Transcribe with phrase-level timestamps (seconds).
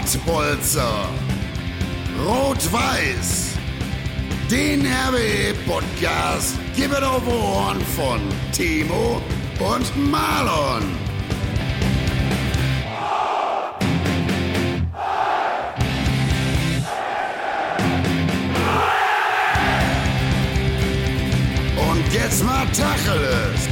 [0.00, 1.10] Nordbolzer.
[2.26, 3.58] Rot-Weiß.
[4.50, 9.20] Den RWE-Podcast gibt es auf Ohren von Timo
[9.58, 10.84] und Marlon.
[21.76, 23.68] Und jetzt mal Tacheles.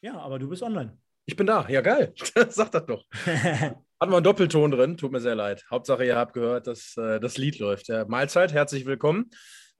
[0.00, 0.98] Ja, aber du bist online.
[1.28, 1.66] Ich bin da.
[1.68, 2.14] Ja, geil.
[2.48, 3.04] Sag das doch.
[3.26, 4.96] Hatten wir einen Doppelton drin.
[4.96, 5.62] Tut mir sehr leid.
[5.70, 7.88] Hauptsache, ihr habt gehört, dass äh, das Lied läuft.
[7.88, 9.28] Ja, Mahlzeit, herzlich willkommen.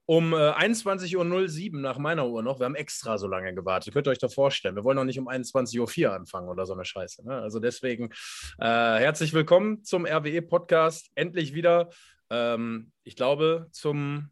[0.05, 2.59] Um äh, 21.07 Uhr nach meiner Uhr noch.
[2.61, 3.95] Wir haben extra so lange gewartet.
[3.95, 4.77] Könnt ihr euch doch vorstellen.
[4.77, 7.27] Wir wollen noch nicht um 21.04 Uhr anfangen oder so eine Scheiße.
[7.27, 7.41] Ne?
[7.41, 8.11] Also deswegen
[8.59, 11.13] äh, herzlich willkommen zum RWE-Podcast.
[11.15, 11.89] Endlich wieder.
[12.29, 14.29] Ähm, ich glaube, zum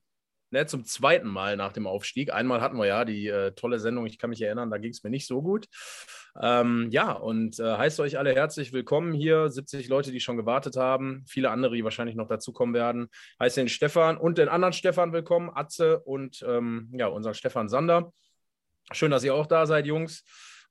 [0.51, 2.33] ne, zum zweiten Mal nach dem Aufstieg.
[2.33, 5.03] Einmal hatten wir ja die äh, tolle Sendung, ich kann mich erinnern, da ging es
[5.03, 5.67] mir nicht so gut.
[6.41, 9.49] Ähm, ja, und äh, heißt euch alle herzlich willkommen hier.
[9.49, 13.09] 70 Leute, die schon gewartet haben, viele andere, die wahrscheinlich noch dazukommen werden.
[13.41, 18.13] Heißt den Stefan und den anderen Stefan willkommen, Atze und ähm, ja, unseren Stefan Sander.
[18.93, 20.25] Schön, dass ihr auch da seid, Jungs.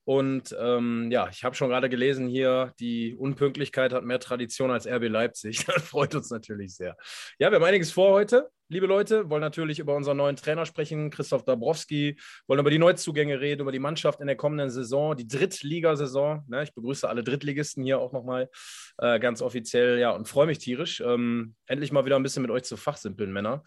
[0.06, 4.88] Und ähm, ja, ich habe schon gerade gelesen hier, die Unpünktlichkeit hat mehr Tradition als
[4.88, 5.66] RB Leipzig.
[5.66, 6.96] Das freut uns natürlich sehr.
[7.40, 9.30] Ja, wir haben einiges vor heute, liebe Leute.
[9.30, 12.18] Wollen natürlich über unseren neuen Trainer sprechen, Christoph Dabrowski.
[12.48, 16.44] Wollen über die Neuzugänge reden, über die Mannschaft in der kommenden Saison, die Drittligasaison.
[16.48, 18.50] Ne, ich begrüße alle Drittligisten hier auch nochmal
[18.98, 20.00] äh, ganz offiziell.
[20.00, 23.32] Ja, und freue mich tierisch, ähm, endlich mal wieder ein bisschen mit euch zu fachsimpeln,
[23.32, 23.64] Männer.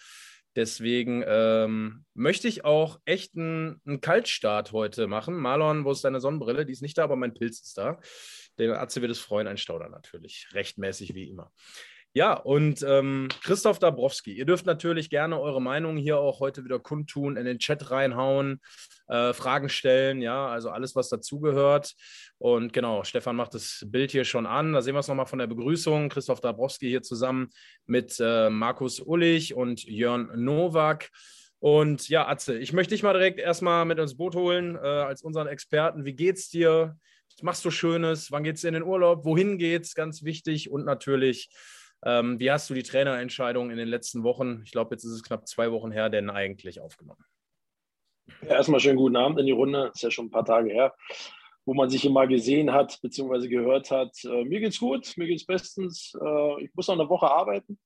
[0.57, 5.37] Deswegen ähm, möchte ich auch echt einen, einen, Kaltstart heute machen.
[5.37, 6.67] Marlon, wo ist deine Sonnenbrille?
[6.67, 8.01] Die ist nicht da, aber mein Pilz ist da.
[8.59, 10.49] Der Atze wird es freuen, ein Stauder natürlich.
[10.53, 11.53] Rechtmäßig wie immer.
[12.15, 16.79] Ja, und ähm, Christoph Dabrowski, ihr dürft natürlich gerne eure Meinung hier auch heute wieder
[16.79, 18.61] kundtun, in den Chat reinhauen,
[19.09, 21.95] äh, Fragen stellen, ja, also alles, was dazugehört.
[22.39, 24.73] Und genau, Stefan macht das Bild hier schon an.
[24.73, 26.09] Da sehen wir es nochmal von der Begrüßung.
[26.09, 27.51] Christoph Dabrowski hier zusammen
[27.87, 31.11] mit äh, Markus Ullich und Jörn Nowak.
[31.61, 35.23] Und ja, Atze, ich möchte dich mal direkt erstmal mit ins Boot holen äh, als
[35.23, 36.05] unseren Experten.
[36.05, 36.97] Wie geht's dir?
[37.35, 38.31] Was machst du Schönes?
[38.31, 39.25] Wann geht's in den Urlaub?
[39.25, 39.95] Wohin geht's?
[39.95, 40.71] Ganz wichtig.
[40.71, 41.51] Und natürlich,
[42.05, 45.23] ähm, wie hast du die Trainerentscheidung in den letzten Wochen, ich glaube, jetzt ist es
[45.23, 47.25] knapp zwei Wochen her, denn eigentlich aufgenommen?
[48.43, 49.91] Ja, erstmal schönen guten Abend in die Runde.
[49.95, 50.95] Ist ja schon ein paar Tage her,
[51.65, 53.49] wo man sich immer gesehen hat bzw.
[53.49, 54.13] gehört hat.
[54.25, 56.13] Äh, mir geht's gut, mir geht's bestens.
[56.21, 57.79] Äh, ich muss noch eine Woche arbeiten.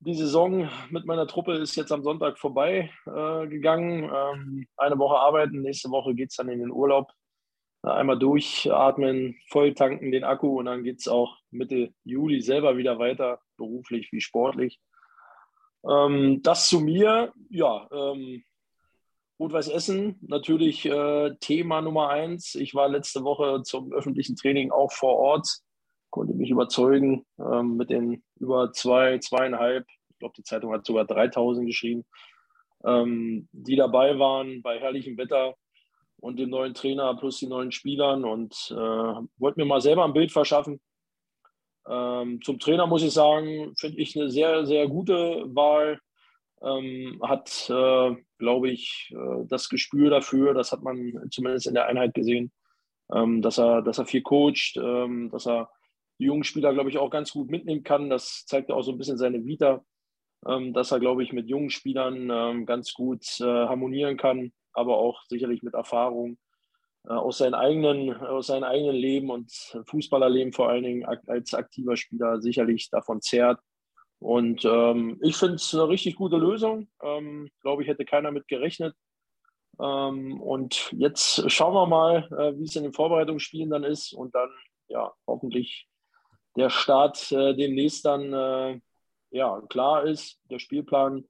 [0.00, 4.04] Die Saison mit meiner Truppe ist jetzt am Sonntag vorbei äh, gegangen.
[4.04, 7.12] Ähm, eine Woche arbeiten, nächste Woche geht es dann in den Urlaub
[7.82, 12.98] einmal durchatmen, voll tanken den Akku und dann geht es auch Mitte Juli selber wieder
[12.98, 14.80] weiter, beruflich wie sportlich.
[15.88, 18.42] Ähm, das zu mir, ja, ähm,
[19.38, 22.56] Rot-Weiß Essen, natürlich äh, Thema Nummer eins.
[22.56, 25.48] Ich war letzte Woche zum öffentlichen Training auch vor Ort,
[26.10, 31.04] konnte mich überzeugen ähm, mit den über zwei, zweieinhalb, ich glaube, die Zeitung hat sogar
[31.04, 32.04] 3000 geschrieben,
[32.84, 35.54] ähm, die dabei waren bei herrlichem Wetter
[36.20, 40.12] und dem neuen Trainer plus die neuen Spielern und äh, wollte mir mal selber ein
[40.12, 40.80] Bild verschaffen.
[41.88, 46.00] Ähm, zum Trainer muss ich sagen, finde ich eine sehr, sehr gute Wahl.
[46.60, 51.86] Ähm, hat, äh, glaube ich, äh, das Gespür dafür, das hat man zumindest in der
[51.86, 52.50] Einheit gesehen,
[53.14, 55.70] ähm, dass, er, dass er viel coacht, ähm, dass er
[56.18, 58.10] die jungen Spieler, glaube ich, auch ganz gut mitnehmen kann.
[58.10, 59.84] Das zeigt auch so ein bisschen seine Vita,
[60.48, 64.98] ähm, dass er, glaube ich, mit jungen Spielern ähm, ganz gut äh, harmonieren kann aber
[64.98, 66.38] auch sicherlich mit Erfahrung
[67.04, 69.50] äh, aus, seinen eigenen, aus seinem eigenen Leben und
[69.86, 73.60] Fußballerleben vor allen Dingen als aktiver Spieler sicherlich davon zehrt.
[74.20, 76.88] Und ähm, ich finde es eine richtig gute Lösung.
[77.02, 78.94] Ähm, glaube ich, hätte keiner mit gerechnet.
[79.80, 84.34] Ähm, und jetzt schauen wir mal, äh, wie es in den Vorbereitungsspielen dann ist und
[84.34, 84.50] dann
[84.88, 85.86] ja hoffentlich
[86.56, 88.80] der Start äh, demnächst dann äh,
[89.30, 91.28] ja klar ist, der Spielplan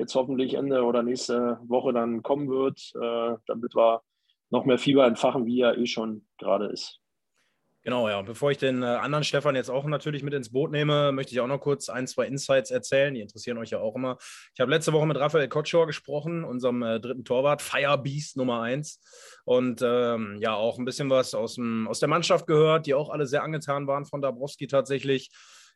[0.00, 4.02] jetzt hoffentlich Ende oder nächste Woche dann kommen wird, äh, damit wir
[4.50, 7.00] noch mehr Fieber entfachen, wie er eh schon gerade ist.
[7.82, 8.20] Genau, ja.
[8.20, 11.40] Bevor ich den äh, anderen Stefan jetzt auch natürlich mit ins Boot nehme, möchte ich
[11.40, 13.14] auch noch kurz ein, zwei Insights erzählen.
[13.14, 14.18] Die interessieren euch ja auch immer.
[14.54, 19.00] Ich habe letzte Woche mit Raphael Kotschor gesprochen, unserem äh, dritten Torwart, Firebeast Nummer 1.
[19.44, 23.08] Und ähm, ja, auch ein bisschen was aus, dem, aus der Mannschaft gehört, die auch
[23.08, 25.30] alle sehr angetan waren von Dabrowski tatsächlich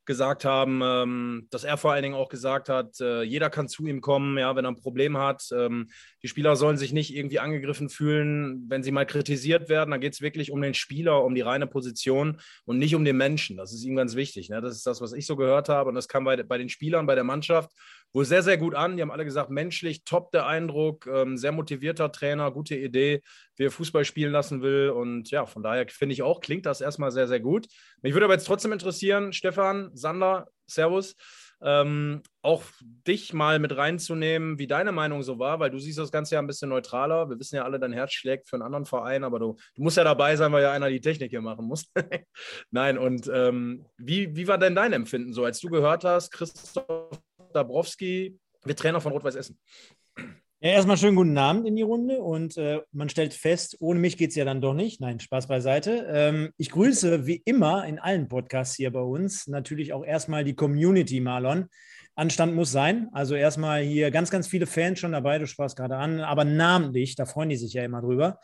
[0.06, 3.87] gesagt haben, ähm, dass er vor allen Dingen auch gesagt hat, äh, jeder kann zu
[3.87, 5.49] ihm kommen, ja, wenn er ein Problem hat.
[5.53, 5.89] Ähm,
[6.23, 9.91] die Spieler sollen sich nicht irgendwie angegriffen fühlen, wenn sie mal kritisiert werden.
[9.91, 13.17] Da geht es wirklich um den Spieler, um die reine Position und nicht um den
[13.17, 13.56] Menschen.
[13.56, 14.49] Das ist ihm ganz wichtig.
[14.51, 14.61] Ne?
[14.61, 15.89] Das ist das, was ich so gehört habe.
[15.89, 17.71] Und das kam bei, bei den Spielern, bei der Mannschaft
[18.15, 18.97] wohl sehr, sehr gut an.
[18.97, 23.23] Die haben alle gesagt, menschlich top der Eindruck, ähm, sehr motivierter Trainer, gute Idee,
[23.57, 24.91] wie er Fußball spielen lassen will.
[24.91, 27.67] Und ja, von daher finde ich auch, klingt das erstmal sehr, sehr gut.
[28.01, 31.17] Mich würde aber jetzt trotzdem interessieren, Stefan, Sander, Servus
[31.65, 36.13] ähm, auch dich mal mit reinzunehmen, wie deine Meinung so war, weil du siehst das
[36.13, 37.31] Ganze ja ein bisschen neutraler.
[37.31, 39.97] Wir wissen ja alle, dein Herz schlägt für einen anderen Verein, aber du, du musst
[39.97, 41.91] ja dabei sein, weil ja einer die Technik hier machen muss.
[42.71, 47.19] Nein, und ähm, wie, wie war denn dein Empfinden so, als du gehört hast, Christoph
[47.55, 49.59] Dabrowski wird Trainer von Rot-Weiß Essen?
[50.61, 54.17] Ja, erstmal schönen guten Abend in die Runde und äh, man stellt fest, ohne mich
[54.17, 54.99] geht es ja dann doch nicht.
[54.99, 56.06] Nein, Spaß beiseite.
[56.09, 60.55] Ähm, ich grüße wie immer in allen Podcasts hier bei uns natürlich auch erstmal die
[60.55, 61.69] Community, Marlon.
[62.17, 63.09] Anstand muss sein.
[63.12, 67.17] Also erstmal hier ganz, ganz viele Fans schon dabei, du sprachst gerade an, aber namentlich,
[67.17, 68.39] da freuen die sich ja immer drüber.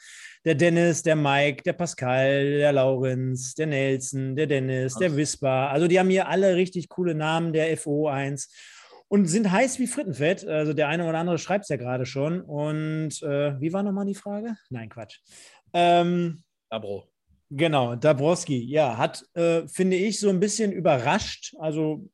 [0.44, 5.70] Der Dennis, der Mike, der Pascal, der Laurenz, der Nelson, der Dennis, der Wisper.
[5.70, 8.48] Also die haben hier alle richtig coole Namen, der FO1
[9.10, 10.46] und sind heiß wie Frittenfett.
[10.46, 12.40] Also der eine oder andere schreibt es ja gerade schon.
[12.40, 14.56] Und äh, wie war nochmal die Frage?
[14.70, 15.18] Nein, Quatsch.
[15.72, 17.08] Ähm, Dabro.
[17.50, 21.56] Genau, Dabrowski, ja, hat, äh, finde ich, so ein bisschen überrascht.
[21.58, 22.08] Also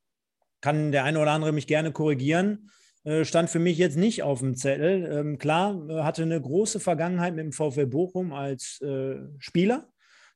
[0.62, 2.70] kann der eine oder andere mich gerne korrigieren.
[3.04, 5.06] Äh, stand für mich jetzt nicht auf dem Zettel.
[5.12, 9.86] Ähm, klar, äh, hatte eine große Vergangenheit mit dem VfL Bochum als äh, Spieler.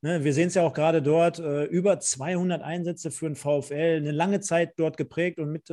[0.02, 3.96] Ne, wir sehen es ja auch gerade dort, äh, über 200 Einsätze für den VfL,
[3.96, 5.70] eine lange Zeit dort geprägt und mit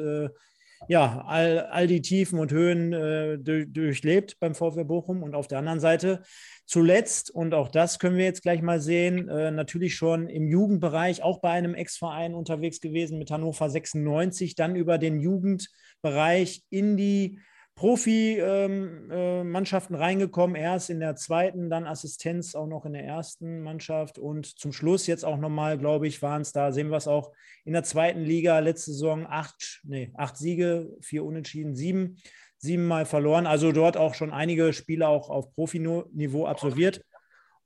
[0.88, 5.24] ja, all, all die Tiefen und Höhen äh, durch, durchlebt beim VfL Bochum.
[5.24, 6.22] Und auf der anderen Seite
[6.66, 11.24] zuletzt, und auch das können wir jetzt gleich mal sehen, äh, natürlich schon im Jugendbereich,
[11.24, 17.40] auch bei einem Ex-Verein unterwegs gewesen mit Hannover 96, dann über den Jugendbereich in die
[17.78, 23.62] Profi-Mannschaften ähm, äh, reingekommen, erst in der zweiten, dann Assistenz auch noch in der ersten
[23.62, 24.18] Mannschaft.
[24.18, 27.32] Und zum Schluss jetzt auch nochmal, glaube ich, waren es da, sehen wir es auch
[27.66, 32.18] in der zweiten Liga, letzte Saison acht, nee, acht Siege, vier Unentschieden, sieben,
[32.58, 37.06] siebenmal verloren, also dort auch schon einige Spiele auch auf Profiniveau absolviert.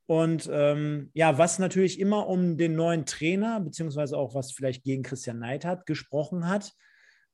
[0.07, 5.03] Und ähm, ja, was natürlich immer um den neuen Trainer, beziehungsweise auch was vielleicht gegen
[5.03, 6.73] Christian Neidhardt gesprochen hat,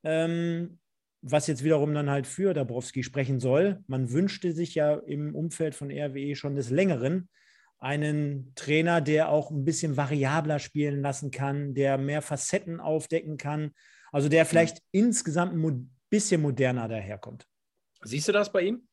[0.03, 0.77] ähm,
[1.21, 3.83] was jetzt wiederum dann halt für Dabrowski sprechen soll.
[3.87, 7.29] Man wünschte sich ja im Umfeld von RWE schon des Längeren
[7.79, 13.71] einen Trainer, der auch ein bisschen variabler spielen lassen kann, der mehr Facetten aufdecken kann,
[14.11, 15.05] also der vielleicht mhm.
[15.05, 17.45] insgesamt ein bisschen moderner daherkommt.
[18.01, 18.87] Siehst du das bei ihm?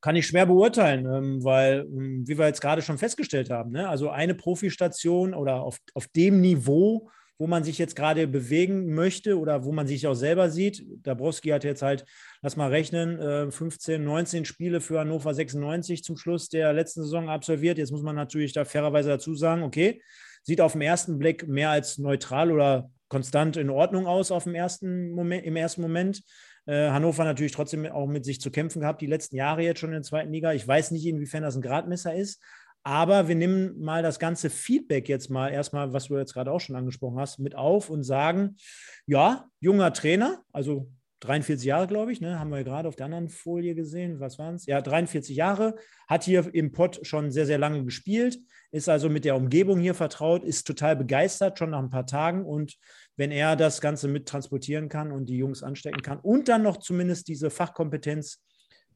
[0.00, 3.88] Kann ich schwer beurteilen, ähm, weil, ähm, wie wir jetzt gerade schon festgestellt haben, ne,
[3.88, 9.38] also eine Profistation oder auf, auf dem Niveau, wo man sich jetzt gerade bewegen möchte
[9.38, 10.84] oder wo man sich auch selber sieht.
[11.04, 12.04] Dabrowski hat jetzt halt,
[12.42, 17.28] lass mal rechnen, 15, äh, 19 Spiele für Hannover 96 zum Schluss der letzten Saison
[17.28, 17.78] absolviert.
[17.78, 20.02] Jetzt muss man natürlich da fairerweise dazu sagen, okay,
[20.42, 24.54] sieht auf den ersten Blick mehr als neutral oder konstant in Ordnung aus auf dem
[24.54, 26.22] ersten Moment, im ersten Moment.
[26.66, 29.90] Äh, Hannover natürlich trotzdem auch mit sich zu kämpfen gehabt, die letzten Jahre jetzt schon
[29.90, 30.52] in der zweiten Liga.
[30.52, 32.42] Ich weiß nicht, inwiefern das ein Gradmesser ist,
[32.88, 36.60] aber wir nehmen mal das ganze Feedback jetzt mal erstmal, was du jetzt gerade auch
[36.60, 38.56] schon angesprochen hast, mit auf und sagen,
[39.04, 40.90] ja, junger Trainer, also
[41.20, 44.20] 43 Jahre, glaube ich, ne, haben wir gerade auf der anderen Folie gesehen.
[44.20, 44.64] Was waren es?
[44.64, 45.74] Ja, 43 Jahre,
[46.08, 48.38] hat hier im Pott schon sehr, sehr lange gespielt,
[48.70, 52.46] ist also mit der Umgebung hier vertraut, ist total begeistert, schon nach ein paar Tagen.
[52.46, 52.78] Und
[53.16, 56.78] wenn er das Ganze mit transportieren kann und die Jungs anstecken kann und dann noch
[56.78, 58.42] zumindest diese Fachkompetenz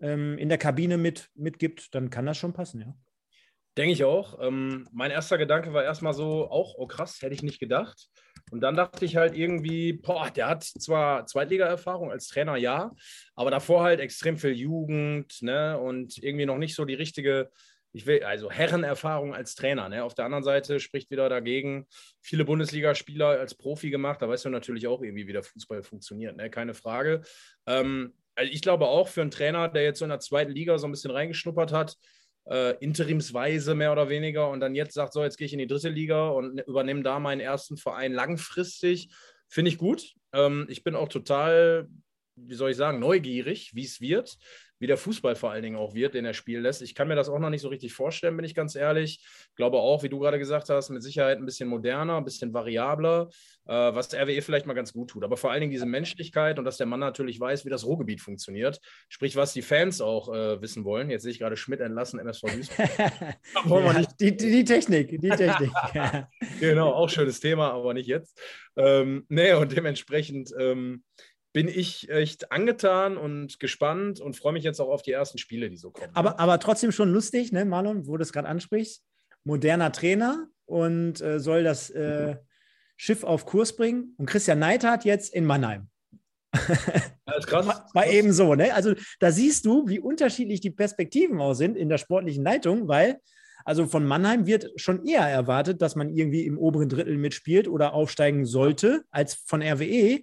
[0.01, 2.95] ähm, in der Kabine mit, mitgibt, dann kann das schon passen, ja.
[3.77, 4.39] Denke ich auch.
[4.41, 8.09] Ähm, mein erster Gedanke war erstmal so, auch, oh krass, hätte ich nicht gedacht.
[8.51, 12.93] Und dann dachte ich halt irgendwie, boah, der hat zwar Zweitliga-Erfahrung als Trainer, ja,
[13.35, 17.51] aber davor halt extrem viel Jugend, ne, und irgendwie noch nicht so die richtige,
[17.95, 20.05] ich will, also Herrenerfahrung als Trainer, ne.
[20.05, 21.87] Auf der anderen Seite spricht wieder dagegen,
[22.21, 26.37] viele Bundesligaspieler als Profi gemacht, da weißt du natürlich auch irgendwie, wie der Fußball funktioniert,
[26.37, 27.23] ne, keine Frage.
[27.67, 30.77] Ähm, also ich glaube auch für einen Trainer, der jetzt so in der zweiten Liga
[30.77, 31.97] so ein bisschen reingeschnuppert hat,
[32.47, 35.67] äh, interimsweise mehr oder weniger und dann jetzt sagt, so, jetzt gehe ich in die
[35.67, 39.11] dritte Liga und übernehme da meinen ersten Verein langfristig,
[39.49, 40.15] finde ich gut.
[40.33, 41.89] Ähm, ich bin auch total,
[42.37, 44.37] wie soll ich sagen, neugierig, wie es wird
[44.83, 46.83] wie der Fußball vor allen Dingen auch wird, den er spielen lässt.
[46.83, 49.21] Ich kann mir das auch noch nicht so richtig vorstellen, bin ich ganz ehrlich.
[49.23, 52.53] Ich glaube auch, wie du gerade gesagt hast, mit Sicherheit ein bisschen moderner, ein bisschen
[52.53, 53.29] variabler,
[53.67, 55.23] äh, was der RWE vielleicht mal ganz gut tut.
[55.23, 58.21] Aber vor allen Dingen diese Menschlichkeit und dass der Mann natürlich weiß, wie das Ruhrgebiet
[58.21, 58.81] funktioniert.
[59.09, 61.11] Sprich, was die Fans auch äh, wissen wollen.
[61.11, 62.91] Jetzt sehe ich gerade Schmidt entlassen, MSV Duisburg.
[62.99, 65.71] ja, die, die, die, Technik, die Technik.
[66.59, 68.37] genau, auch schönes Thema, aber nicht jetzt.
[68.75, 71.05] Ähm, nee, und dementsprechend ähm,
[71.53, 75.69] bin ich echt angetan und gespannt und freue mich jetzt auch auf die ersten Spiele,
[75.69, 76.11] die so kommen.
[76.15, 79.05] Aber, aber trotzdem schon lustig, ne, Marlon, wo du es gerade ansprichst.
[79.45, 82.37] Moderner Trainer und äh, soll das äh,
[82.97, 84.15] Schiff auf Kurs bringen.
[84.17, 85.89] Und Christian Neidhardt jetzt in Mannheim.
[87.25, 87.67] Das ist krass.
[87.95, 88.75] War eben so, ne?
[88.75, 93.21] Also da siehst du, wie unterschiedlich die Perspektiven auch sind in der sportlichen Leitung, weil
[93.65, 97.95] also von Mannheim wird schon eher erwartet, dass man irgendwie im oberen Drittel mitspielt oder
[97.95, 100.23] aufsteigen sollte, als von RWE.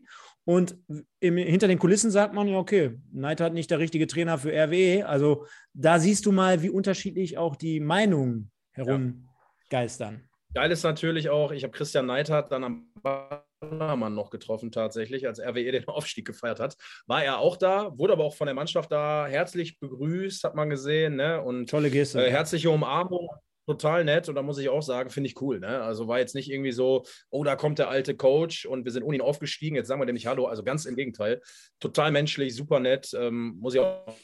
[0.49, 0.77] Und
[1.19, 4.51] im, hinter den Kulissen sagt man ja, okay, Neid hat nicht der richtige Trainer für
[4.51, 5.05] RWE.
[5.05, 10.23] Also da siehst du mal, wie unterschiedlich auch die Meinungen herumgeistern.
[10.23, 10.61] Ja.
[10.61, 15.39] Geil ist natürlich auch, ich habe Christian Neidhardt dann am Ballermann noch getroffen tatsächlich, als
[15.39, 16.75] RWE den Aufstieg gefeiert hat.
[17.05, 20.71] War er auch da, wurde aber auch von der Mannschaft da herzlich begrüßt, hat man
[20.71, 21.17] gesehen.
[21.17, 21.39] Ne?
[21.39, 22.25] Und Tolle Geste.
[22.25, 23.29] Äh, herzliche Umarmung,
[23.69, 25.59] total nett und da muss ich auch sagen, finde ich cool.
[25.59, 25.81] Ne?
[25.81, 29.03] Also war jetzt nicht irgendwie so, oh, da kommt der alte Coach und wir sind
[29.03, 30.47] ohne ihn aufgestiegen, jetzt sagen wir dem nicht Hallo.
[30.47, 31.39] Also ganz im Gegenteil.
[31.79, 33.13] Total menschlich, super nett.
[33.13, 34.15] Ähm, muss ich auch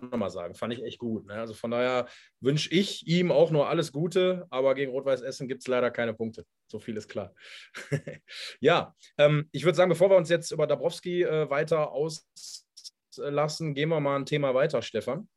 [0.00, 0.54] nochmal sagen.
[0.54, 1.26] Fand ich echt gut.
[1.26, 1.34] Ne?
[1.34, 2.06] Also von daher
[2.40, 6.14] wünsche ich ihm auch nur alles Gute, aber gegen Rot-Weiß Essen gibt es leider keine
[6.14, 6.46] Punkte.
[6.68, 7.34] So viel ist klar.
[8.60, 13.88] ja, ähm, ich würde sagen, bevor wir uns jetzt über Dabrowski äh, weiter auslassen, gehen
[13.88, 15.28] wir mal ein Thema weiter, Stefan.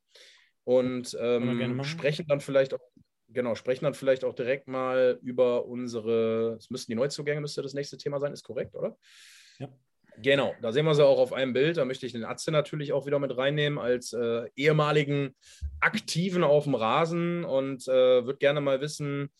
[0.62, 2.80] Und ähm, sprechen dann vielleicht auch,
[3.28, 7.74] genau, sprechen dann vielleicht auch direkt mal über unsere, es müssten die Neuzugänge, müsste das
[7.74, 8.96] nächste Thema sein, ist korrekt, oder?
[9.58, 9.68] Ja.
[10.18, 11.76] Genau, da sehen wir sie auch auf einem Bild.
[11.76, 15.34] Da möchte ich den Atze natürlich auch wieder mit reinnehmen als äh, ehemaligen
[15.80, 19.30] Aktiven auf dem Rasen und äh, würde gerne mal wissen,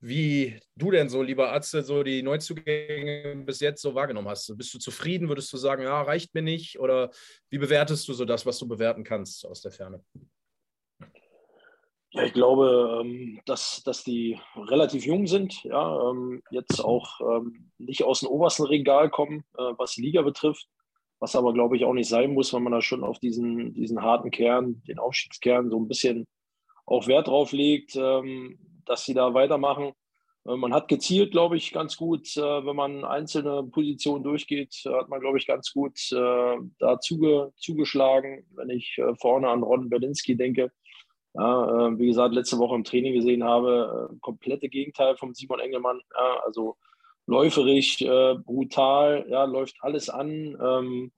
[0.00, 4.56] wie du denn so, lieber Atze, so die Neuzugänge bis jetzt so wahrgenommen hast.
[4.56, 5.28] Bist du zufrieden?
[5.28, 6.78] Würdest du sagen, ja, reicht mir nicht?
[6.78, 7.10] Oder
[7.50, 10.02] wie bewertest du so das, was du bewerten kannst aus der Ferne?
[12.12, 17.70] Ja, ich glaube, ähm, dass, dass die relativ jung sind, ja, ähm, jetzt auch ähm,
[17.78, 20.66] nicht aus dem obersten Regal kommen, äh, was die Liga betrifft,
[21.20, 24.02] was aber, glaube ich, auch nicht sein muss, weil man da schon auf diesen, diesen
[24.02, 26.26] harten Kern, den Aufstiegskern, so ein bisschen
[26.84, 29.92] auch Wert drauf legt, dass sie da weitermachen.
[30.46, 35.08] Äh, man hat gezielt, glaube ich, ganz gut, äh, wenn man einzelne Positionen durchgeht, hat
[35.08, 38.46] man, glaube ich, ganz gut da zuge, zugeschlagen.
[38.56, 40.72] Wenn ich vorne an Ron Berlinski denke,
[41.34, 45.60] ja, äh, wie gesagt, letzte Woche im Training gesehen habe, äh, komplette Gegenteil vom Simon
[45.60, 46.00] Engelmann.
[46.16, 46.76] Ja, also
[47.26, 51.12] läuferig, äh, brutal, ja, läuft alles an, ähm,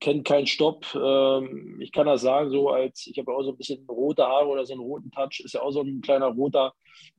[0.00, 0.86] kennt keinen Stopp.
[0.94, 4.48] Ähm, ich kann das sagen, so als ich habe auch so ein bisschen rote Haare
[4.48, 6.74] oder so einen roten Touch, ist ja auch so ein kleiner roter.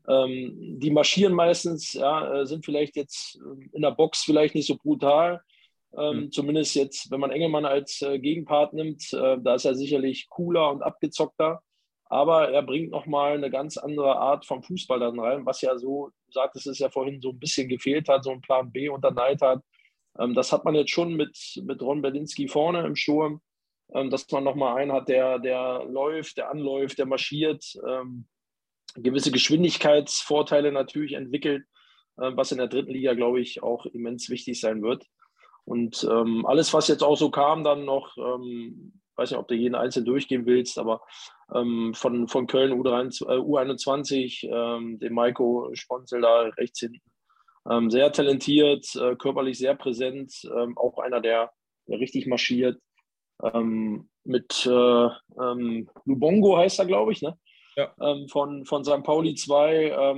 [0.07, 3.39] Ähm, die marschieren meistens, ja, äh, sind vielleicht jetzt
[3.71, 5.41] in der Box vielleicht nicht so brutal.
[5.95, 6.31] Mhm.
[6.31, 10.71] Zumindest jetzt, wenn man Engelmann als äh, Gegenpart nimmt, äh, da ist er sicherlich cooler
[10.71, 11.61] und abgezockter
[12.05, 16.11] aber er bringt nochmal eine ganz andere Art vom Fußball dann rein, was ja so,
[16.29, 19.63] sagtest es ja vorhin, so ein bisschen gefehlt hat, so ein Plan B unter Neidhardt.
[20.19, 23.41] Ähm, das hat man jetzt schon mit, mit Ron Berlinski vorne im Sturm,
[23.93, 28.27] ähm, dass man nochmal einen hat, der, der läuft, der anläuft, der marschiert, ähm,
[28.95, 31.65] gewisse Geschwindigkeitsvorteile natürlich entwickelt,
[32.17, 35.05] äh, was in der dritten Liga, glaube ich, auch immens wichtig sein wird.
[35.65, 40.03] Und alles, was jetzt auch so kam, dann noch, weiß nicht, ob du jeden einzeln
[40.03, 40.99] durchgehen willst, aber
[41.53, 47.01] ähm, von, von Köln U23, äh, U21, ähm, dem Maiko Sponzel da rechts hinten.
[47.69, 51.51] Ähm, sehr talentiert, äh, körperlich sehr präsent, ähm, auch einer, der,
[51.87, 52.79] der richtig marschiert.
[53.41, 55.07] Ähm, mit äh,
[55.41, 57.37] ähm, Lubongo heißt er, glaube ich, ne?
[57.75, 57.91] Ja.
[58.27, 59.01] von, von St.
[59.01, 60.13] Pauli 2.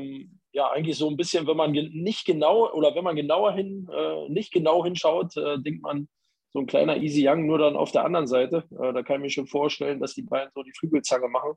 [0.51, 4.27] ja, eigentlich so ein bisschen, wenn man nicht genau oder wenn man genauer hin, äh,
[4.27, 6.09] nicht genau hinschaut, äh, denkt man,
[6.55, 8.63] so ein kleiner Easy Young, nur dann auf der anderen Seite.
[8.79, 11.51] Äh, da kann ich mir schon vorstellen, dass die beiden so die Flügelzange machen.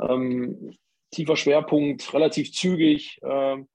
[0.00, 0.72] Ähm,
[1.10, 3.20] tiefer Schwerpunkt, relativ zügig.
[3.22, 3.68] Ähm,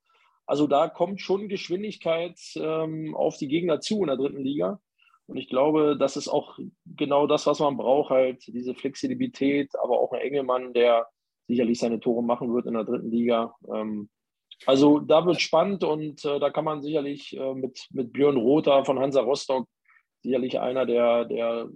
[0.47, 4.79] also da kommt schon Geschwindigkeit ähm, auf die Gegner zu in der dritten Liga.
[5.27, 9.99] Und ich glaube, das ist auch genau das, was man braucht, halt diese Flexibilität, aber
[9.99, 11.07] auch ein Engelmann, der
[11.47, 13.55] sicherlich seine Tore machen wird in der dritten Liga.
[13.71, 14.09] Ähm,
[14.65, 18.83] also da wird spannend und äh, da kann man sicherlich äh, mit, mit Björn Rother
[18.83, 19.67] von Hansa Rostock
[20.25, 21.69] sicherlich einer, der, der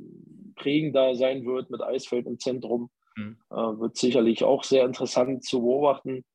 [0.56, 2.90] prägender sein wird mit Eisfeld im Zentrum.
[3.16, 3.38] Mhm.
[3.50, 6.26] Äh, wird sicherlich auch sehr interessant zu beobachten.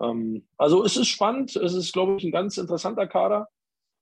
[0.00, 3.48] Ähm, also es ist spannend, es ist, glaube ich, ein ganz interessanter Kader.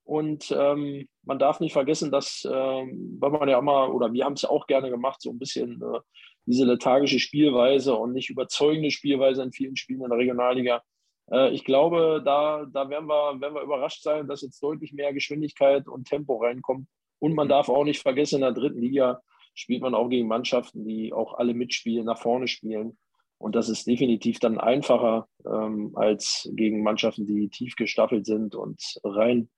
[0.04, 4.32] Und ähm, man darf nicht vergessen, dass, ähm, weil man ja immer, oder wir haben
[4.32, 6.00] es ja auch gerne gemacht, so ein bisschen äh,
[6.46, 10.82] diese lethargische Spielweise und nicht überzeugende Spielweise in vielen Spielen in der Regionalliga.
[11.30, 15.12] Äh, ich glaube, da, da werden, wir, werden wir überrascht sein, dass jetzt deutlich mehr
[15.12, 16.88] Geschwindigkeit und Tempo reinkommt
[17.20, 19.22] und man darf auch nicht vergessen, in der dritten Liga
[19.54, 22.98] spielt man auch gegen Mannschaften, die auch alle mitspielen, nach vorne spielen.
[23.38, 28.82] Und das ist definitiv dann einfacher ähm, als gegen Mannschaften, die tief gestaffelt sind und
[29.02, 29.48] rein,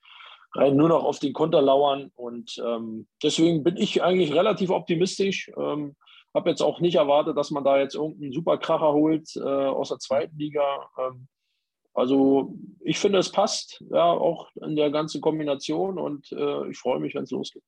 [0.54, 2.12] rein nur noch auf den Konter lauern.
[2.14, 5.50] Und ähm, deswegen bin ich eigentlich relativ optimistisch.
[5.57, 5.97] Ähm,
[6.35, 9.99] habe jetzt auch nicht erwartet, dass man da jetzt irgendeinen Superkracher holt äh, aus der
[9.99, 10.88] zweiten Liga.
[10.99, 11.28] Ähm,
[11.94, 17.00] also ich finde, es passt ja auch in der ganzen Kombination und äh, ich freue
[17.00, 17.62] mich, wenn es losgeht.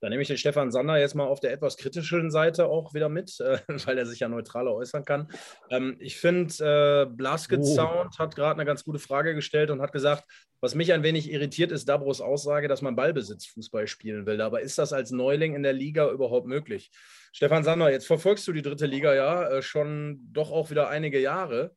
[0.00, 3.08] Da nehme ich den Stefan Sander jetzt mal auf der etwas kritischen Seite auch wieder
[3.08, 5.28] mit, äh, weil er sich ja neutraler äußern kann.
[5.70, 7.74] Ähm, ich finde, äh, Blasket oh.
[7.74, 10.24] Sound hat gerade eine ganz gute Frage gestellt und hat gesagt,
[10.60, 14.40] was mich ein wenig irritiert, ist Dabros Aussage, dass man Ballbesitzfußball spielen will.
[14.40, 16.90] Aber ist das als Neuling in der Liga überhaupt möglich?
[17.32, 21.20] Stefan Sander, jetzt verfolgst du die dritte Liga ja äh, schon doch auch wieder einige
[21.20, 21.74] Jahre.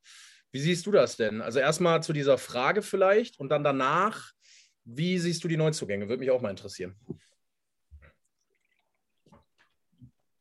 [0.52, 1.42] Wie siehst du das denn?
[1.42, 4.32] Also erstmal zu dieser Frage vielleicht und dann danach,
[4.84, 6.10] wie siehst du die Neuzugänge?
[6.10, 6.96] Würde mich auch mal interessieren.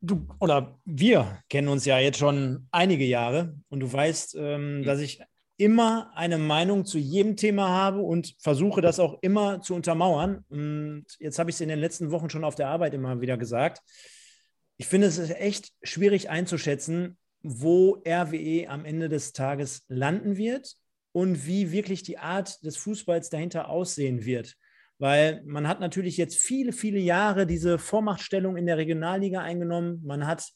[0.01, 4.83] Du oder wir kennen uns ja jetzt schon einige Jahre und du weißt, ähm, mhm.
[4.85, 5.21] dass ich
[5.59, 10.45] immer eine Meinung zu jedem Thema habe und versuche das auch immer zu untermauern.
[10.49, 13.37] Und jetzt habe ich es in den letzten Wochen schon auf der Arbeit immer wieder
[13.37, 13.83] gesagt.
[14.77, 20.75] Ich finde es ist echt schwierig einzuschätzen, wo RWE am Ende des Tages landen wird
[21.13, 24.55] und wie wirklich die Art des Fußballs dahinter aussehen wird.
[24.99, 30.03] Weil man hat natürlich jetzt viele, viele Jahre diese Vormachtstellung in der Regionalliga eingenommen.
[30.05, 30.49] Man hat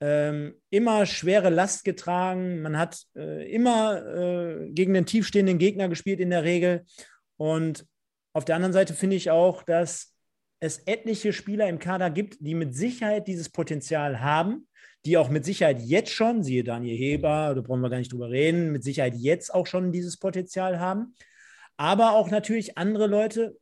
[0.00, 2.60] ähm, immer schwere Last getragen.
[2.60, 6.84] Man hat äh, immer äh, gegen den tiefstehenden Gegner gespielt in der Regel.
[7.36, 7.86] Und
[8.34, 10.14] auf der anderen Seite finde ich auch, dass
[10.60, 14.68] es etliche Spieler im Kader gibt, die mit Sicherheit dieses Potenzial haben,
[15.04, 18.30] die auch mit Sicherheit jetzt schon, siehe Daniel Heber, da brauchen wir gar nicht drüber
[18.30, 21.14] reden, mit Sicherheit jetzt auch schon dieses Potenzial haben.
[21.76, 23.56] Aber auch natürlich andere Leute,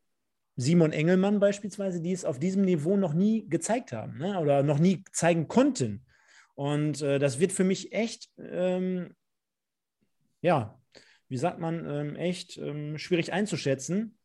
[0.57, 4.39] Simon Engelmann beispielsweise, die es auf diesem Niveau noch nie gezeigt haben ne?
[4.39, 6.05] oder noch nie zeigen konnten.
[6.55, 9.15] Und äh, das wird für mich echt, ähm,
[10.43, 10.79] ja,
[11.29, 14.19] wie sagt man, ähm, echt ähm, schwierig einzuschätzen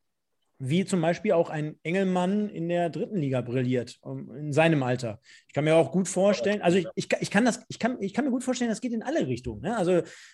[0.58, 4.00] wie zum Beispiel auch ein Engelmann in der dritten Liga brilliert,
[4.38, 5.20] in seinem Alter.
[5.48, 8.14] Ich kann mir auch gut vorstellen, also ich, ich, ich, kann, das, ich, kann, ich
[8.14, 9.62] kann mir gut vorstellen, das geht in alle Richtungen.
[9.62, 9.76] Ne?
[9.76, 9.92] Also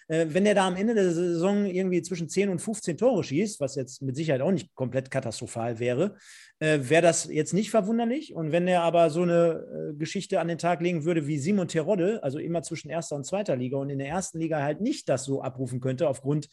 [0.08, 3.60] äh, wenn der da am Ende der Saison irgendwie zwischen 10 und 15 Tore schießt,
[3.60, 6.18] was jetzt mit Sicherheit auch nicht komplett katastrophal wäre,
[6.60, 8.36] äh, wäre das jetzt nicht verwunderlich.
[8.36, 11.68] Und wenn er aber so eine äh, Geschichte an den Tag legen würde wie Simon
[11.68, 15.10] Terodde, also immer zwischen erster und zweiter Liga und in der ersten Liga halt nicht
[15.10, 16.48] das so abrufen könnte aufgrund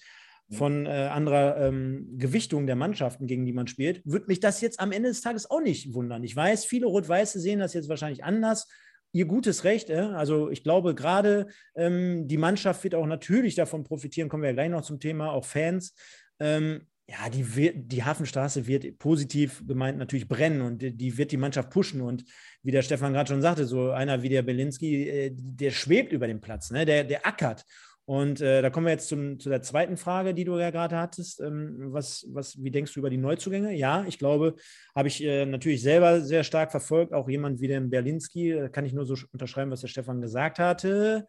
[0.51, 4.81] von äh, anderer ähm, Gewichtung der Mannschaften, gegen die man spielt, würde mich das jetzt
[4.81, 6.25] am Ende des Tages auch nicht wundern.
[6.25, 8.67] Ich weiß, viele Rot-Weiße sehen das jetzt wahrscheinlich anders.
[9.13, 9.91] Ihr gutes Recht.
[9.91, 10.01] Äh?
[10.01, 14.55] Also ich glaube, gerade ähm, die Mannschaft wird auch natürlich davon profitieren, kommen wir ja
[14.55, 15.95] gleich noch zum Thema, auch Fans.
[16.41, 21.39] Ähm, ja, die, die Hafenstraße wird positiv gemeint natürlich brennen und die, die wird die
[21.39, 22.03] Mannschaft pushen.
[22.03, 22.25] Und
[22.63, 26.27] wie der Stefan gerade schon sagte, so einer wie der Belinski, äh, der schwebt über
[26.27, 26.85] dem Platz, ne?
[26.85, 27.65] der, der ackert.
[28.09, 30.97] Und äh, da kommen wir jetzt zum, zu der zweiten Frage, die du ja gerade
[30.97, 31.43] hattest.
[31.43, 33.75] Ähm, was, was, wie denkst du über die Neuzugänge?
[33.75, 34.55] Ja, ich glaube,
[34.97, 37.13] habe ich äh, natürlich selber sehr stark verfolgt.
[37.13, 40.59] Auch jemand wie den Berlinski, da kann ich nur so unterschreiben, was der Stefan gesagt
[40.59, 41.27] hatte.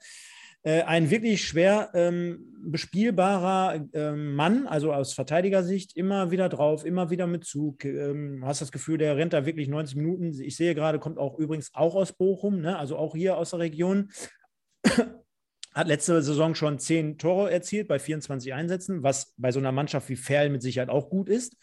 [0.64, 7.10] Äh, ein wirklich schwer ähm, bespielbarer ähm, Mann, also aus Verteidigersicht, immer wieder drauf, immer
[7.10, 7.84] wieder mit Zug.
[7.84, 10.32] Ähm, hast das Gefühl, der rennt da wirklich 90 Minuten.
[10.42, 12.80] Ich sehe gerade, kommt auch übrigens auch aus Bochum, ne?
[12.80, 14.12] also auch hier aus der Region
[15.80, 20.10] hat letzte Saison schon zehn Tore erzielt bei 24 Einsätzen, was bei so einer Mannschaft
[20.10, 21.56] wie Ferl mit Sicherheit auch gut ist.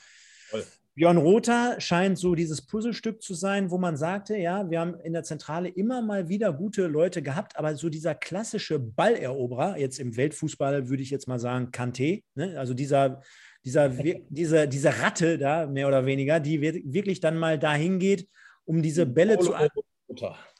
[0.48, 0.64] Voll.
[0.94, 5.12] Björn Rother scheint so dieses Puzzlestück zu sein, wo man sagte, ja, wir haben in
[5.12, 10.16] der Zentrale immer mal wieder gute Leute gehabt, aber so dieser klassische Balleroberer, jetzt im
[10.16, 12.58] Weltfußball würde ich jetzt mal sagen, Kanté, ne?
[12.58, 13.20] also dieser,
[13.62, 13.90] dieser,
[14.30, 18.26] diese, diese Ratte da, mehr oder weniger, die wirklich dann mal dahin geht,
[18.64, 19.54] um diese Bälle zu.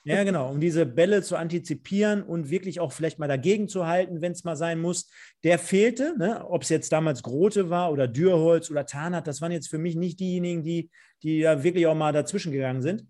[0.09, 4.21] Ja, genau, um diese Bälle zu antizipieren und wirklich auch vielleicht mal dagegen zu halten,
[4.21, 5.11] wenn es mal sein muss.
[5.43, 6.45] Der fehlte, ne?
[6.49, 9.97] ob es jetzt damals Grote war oder Dürholz oder Tarnat, das waren jetzt für mich
[9.97, 10.91] nicht diejenigen, die,
[11.25, 13.03] die ja wirklich auch mal dazwischen gegangen sind.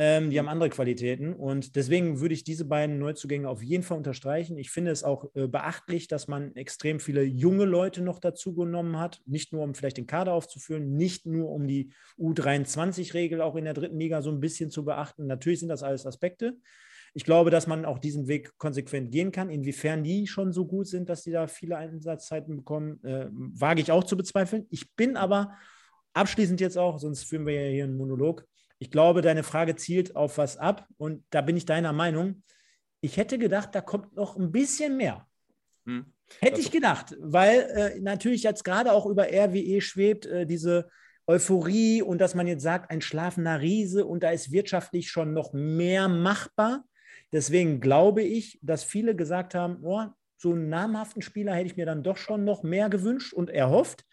[0.00, 3.96] Ähm, die haben andere Qualitäten und deswegen würde ich diese beiden Neuzugänge auf jeden Fall
[3.96, 4.56] unterstreichen.
[4.56, 9.00] Ich finde es auch äh, beachtlich, dass man extrem viele junge Leute noch dazu genommen
[9.00, 13.64] hat, nicht nur um vielleicht den Kader aufzuführen, nicht nur um die U23-Regel auch in
[13.64, 15.26] der dritten Liga so ein bisschen zu beachten.
[15.26, 16.56] Natürlich sind das alles Aspekte.
[17.12, 19.50] Ich glaube, dass man auch diesen Weg konsequent gehen kann.
[19.50, 23.90] Inwiefern die schon so gut sind, dass die da viele Einsatzzeiten bekommen, äh, wage ich
[23.90, 24.66] auch zu bezweifeln.
[24.70, 25.56] Ich bin aber
[26.12, 28.46] abschließend jetzt auch, sonst führen wir ja hier einen Monolog,
[28.78, 32.42] ich glaube, deine Frage zielt auf was ab und da bin ich deiner Meinung.
[33.00, 35.26] Ich hätte gedacht, da kommt noch ein bisschen mehr.
[35.86, 36.12] Hm.
[36.40, 40.88] Hätte ich gedacht, weil äh, natürlich jetzt gerade auch über RWE schwebt äh, diese
[41.26, 45.52] Euphorie und dass man jetzt sagt, ein schlafender Riese und da ist wirtschaftlich schon noch
[45.52, 46.84] mehr machbar.
[47.32, 51.86] Deswegen glaube ich, dass viele gesagt haben, oh, so einen namhaften Spieler hätte ich mir
[51.86, 54.04] dann doch schon noch mehr gewünscht und erhofft.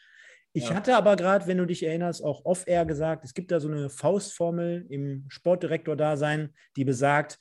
[0.55, 0.75] Ich ja.
[0.75, 3.89] hatte aber gerade, wenn du dich erinnerst, auch off-air gesagt, es gibt da so eine
[3.89, 7.39] Faustformel im Sportdirektor-Dasein, die besagt,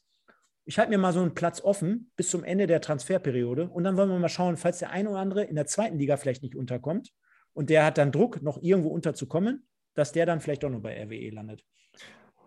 [0.65, 3.97] ich halte mir mal so einen Platz offen bis zum Ende der Transferperiode und dann
[3.97, 6.57] wollen wir mal schauen, falls der eine oder andere in der zweiten Liga vielleicht nicht
[6.57, 7.13] unterkommt
[7.53, 11.01] und der hat dann Druck, noch irgendwo unterzukommen, dass der dann vielleicht doch noch bei
[11.01, 11.65] RWE landet.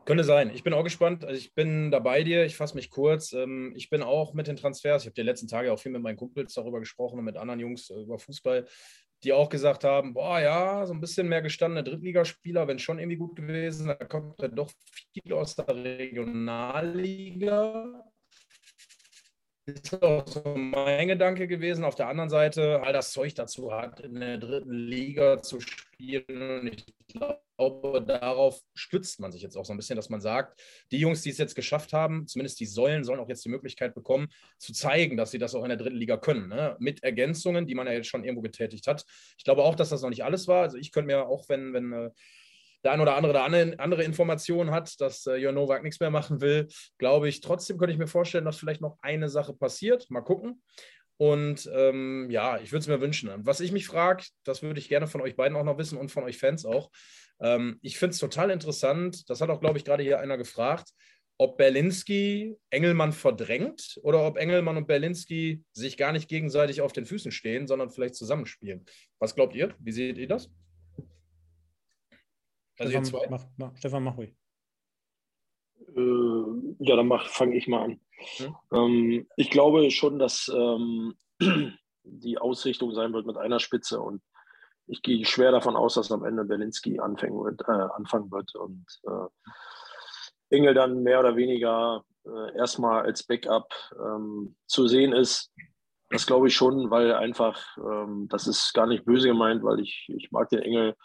[0.04, 0.52] Könnte sein.
[0.54, 1.24] Ich bin auch gespannt.
[1.26, 2.46] Also ich bin da bei dir.
[2.46, 3.34] Ich fasse mich kurz.
[3.34, 5.04] Ähm, ich bin auch mit den Transfers.
[5.04, 7.60] Ich habe die letzten Tage auch viel mit meinen Kumpels darüber gesprochen und mit anderen
[7.60, 8.66] Jungs äh, über Fußball,
[9.28, 13.18] die auch gesagt haben: Boah, ja, so ein bisschen mehr gestandene Drittligaspieler, wenn schon irgendwie
[13.18, 13.88] gut gewesen.
[13.88, 14.72] Da kommt ja doch
[15.14, 18.06] viel aus der Regionalliga.
[19.66, 21.84] Ist auch so mein Gedanke gewesen.
[21.84, 25.87] Auf der anderen Seite, all das Zeug dazu hat, in der dritten Liga zu spielen.
[26.00, 30.62] Und ich glaube, darauf stützt man sich jetzt auch so ein bisschen, dass man sagt,
[30.92, 33.96] die Jungs, die es jetzt geschafft haben, zumindest die sollen, sollen auch jetzt die Möglichkeit
[33.96, 34.28] bekommen,
[34.60, 36.50] zu zeigen, dass sie das auch in der dritten Liga können.
[36.50, 36.76] Ne?
[36.80, 39.06] Mit Ergänzungen, die man ja jetzt schon irgendwo getätigt hat.
[39.38, 40.64] Ich glaube auch, dass das noch nicht alles war.
[40.64, 42.12] Also ich könnte mir auch, wenn, wenn äh,
[42.84, 46.42] der ein oder andere da andere Informationen hat, dass äh, Jörn Nowak nichts mehr machen
[46.42, 50.10] will, glaube ich, trotzdem könnte ich mir vorstellen, dass vielleicht noch eine Sache passiert.
[50.10, 50.62] Mal gucken.
[51.18, 53.30] Und ähm, ja, ich würde es mir wünschen.
[53.30, 55.98] Und was ich mich frage, das würde ich gerne von euch beiden auch noch wissen
[55.98, 56.92] und von euch Fans auch.
[57.40, 60.92] Ähm, ich finde es total interessant, das hat auch, glaube ich, gerade hier einer gefragt,
[61.40, 67.06] ob Berlinski Engelmann verdrängt oder ob Engelmann und Berlinski sich gar nicht gegenseitig auf den
[67.06, 68.86] Füßen stehen, sondern vielleicht zusammenspielen.
[69.20, 69.76] Was glaubt ihr?
[69.80, 70.52] Wie seht ihr das?
[72.80, 73.28] Also Stefan, zwei?
[73.30, 74.36] Mach, mach, Stefan, mach ruhig.
[75.96, 78.00] Äh, ja, dann fange ich mal an.
[78.18, 78.56] Hm?
[78.74, 81.16] Ähm, ich glaube schon, dass ähm,
[82.04, 84.22] die Ausrichtung sein wird mit einer Spitze und
[84.88, 88.86] ich gehe schwer davon aus, dass am Ende Berlinski anfangen wird, äh, anfangen wird und
[89.04, 95.52] äh, Engel dann mehr oder weniger äh, erstmal als Backup ähm, zu sehen ist.
[96.10, 100.08] Das glaube ich schon, weil einfach, ähm, das ist gar nicht böse gemeint, weil ich,
[100.08, 100.96] ich mag den Engel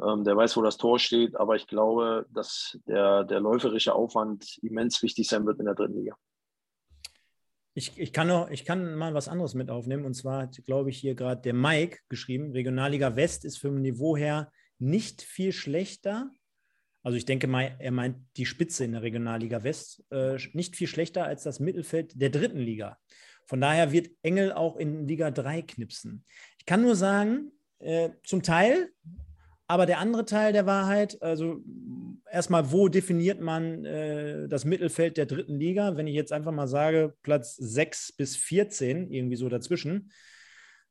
[0.00, 4.58] ähm, der weiß, wo das Tor steht, aber ich glaube, dass der, der läuferische Aufwand
[4.62, 6.16] immens wichtig sein wird in der dritten Liga.
[7.74, 10.04] Ich, ich, kann noch, ich kann mal was anderes mit aufnehmen.
[10.04, 14.16] Und zwar hat, glaube ich, hier gerade der Mike geschrieben, Regionalliga West ist vom Niveau
[14.16, 16.30] her nicht viel schlechter.
[17.02, 20.86] Also ich denke mal, er meint die Spitze in der Regionalliga West, äh, nicht viel
[20.86, 22.98] schlechter als das Mittelfeld der dritten Liga.
[23.46, 26.24] Von daher wird Engel auch in Liga 3 knipsen.
[26.58, 28.92] Ich kann nur sagen, äh, zum Teil
[29.72, 31.64] aber der andere Teil der Wahrheit, also
[32.30, 35.96] erstmal, wo definiert man äh, das Mittelfeld der dritten Liga?
[35.96, 40.12] Wenn ich jetzt einfach mal sage, Platz 6 bis 14, irgendwie so dazwischen,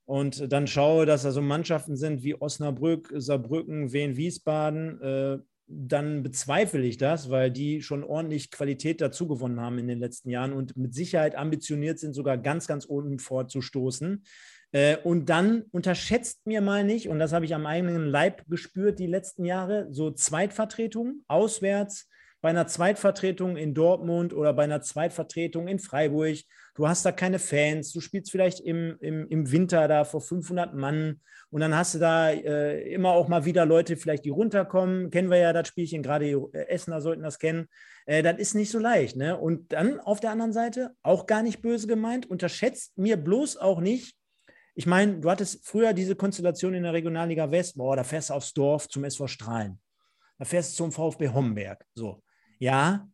[0.06, 6.24] und dann schaue, dass da so Mannschaften sind wie Osnabrück, Saarbrücken, Wien, Wiesbaden, äh, dann
[6.24, 10.76] bezweifle ich das, weil die schon ordentlich Qualität dazugewonnen haben in den letzten Jahren und
[10.76, 14.24] mit Sicherheit ambitioniert sind, sogar ganz, ganz oben vorzustoßen.
[14.72, 19.00] Äh, und dann unterschätzt mir mal nicht, und das habe ich am eigenen Leib gespürt
[19.00, 22.08] die letzten Jahre, so Zweitvertretungen auswärts,
[22.42, 26.38] bei einer Zweitvertretung in Dortmund oder bei einer Zweitvertretung in Freiburg.
[26.74, 30.74] Du hast da keine Fans, du spielst vielleicht im, im, im Winter da vor 500
[30.74, 35.12] Mann und dann hast du da äh, immer auch mal wieder Leute, vielleicht die runterkommen.
[35.12, 37.68] Kennen wir ja das Spielchen, gerade Essener sollten das kennen.
[38.06, 39.18] Äh, das ist nicht so leicht.
[39.18, 39.38] Ne?
[39.38, 43.82] Und dann auf der anderen Seite, auch gar nicht böse gemeint, unterschätzt mir bloß auch
[43.82, 44.16] nicht,
[44.74, 48.34] ich meine, du hattest früher diese Konstellation in der Regionalliga West, boah, da fährst du
[48.34, 49.80] aufs Dorf zum SV Strahlen.
[50.38, 51.86] Da fährst du zum VfB Homberg.
[51.94, 52.24] So.
[52.58, 53.10] Ja,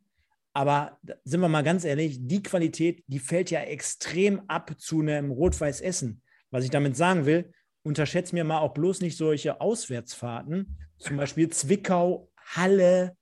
[0.53, 5.31] aber sind wir mal ganz ehrlich, die Qualität, die fällt ja extrem ab zu einem
[5.31, 6.21] Rot-Weiß Essen.
[6.51, 7.51] Was ich damit sagen will,
[7.83, 13.15] unterschätze mir mal auch bloß nicht solche Auswärtsfahrten, zum Beispiel Zwickau, Halle,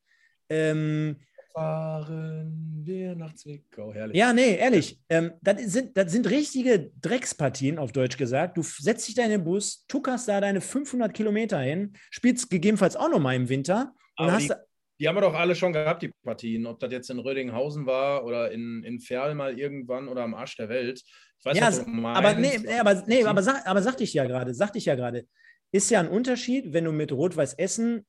[0.49, 1.17] ähm,
[1.55, 3.93] fahren wir nach Zwickau.
[3.93, 4.17] Herrlich.
[4.17, 4.99] Ja, nee, ehrlich.
[5.09, 8.57] Ähm, das, sind, das sind richtige Dreckspartien, auf Deutsch gesagt.
[8.57, 12.97] Du setzt dich da in den Bus, tuckerst da deine 500 Kilometer hin, spielst gegebenenfalls
[12.97, 13.93] auch noch mal im Winter.
[14.17, 14.53] Und hast die,
[14.99, 16.65] die haben wir doch alle schon gehabt, die Partien.
[16.65, 20.57] Ob das jetzt in Rödinghausen war oder in, in Ferl mal irgendwann oder am Arsch
[20.57, 21.01] der Welt.
[21.39, 24.53] Ich weiß ja, nicht, aber, nee, aber, nee, aber, sag, aber sagte ich ja gerade,
[24.53, 25.25] sagte ich ja gerade.
[25.71, 28.05] Ist ja ein Unterschied, wenn du mit Rot-Weiß Essen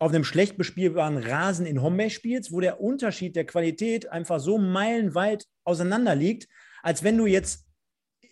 [0.00, 4.56] auf einem schlecht bespielbaren Rasen in Homberg spielst, wo der Unterschied der Qualität einfach so
[4.56, 6.48] meilenweit auseinander liegt,
[6.82, 7.66] als wenn du jetzt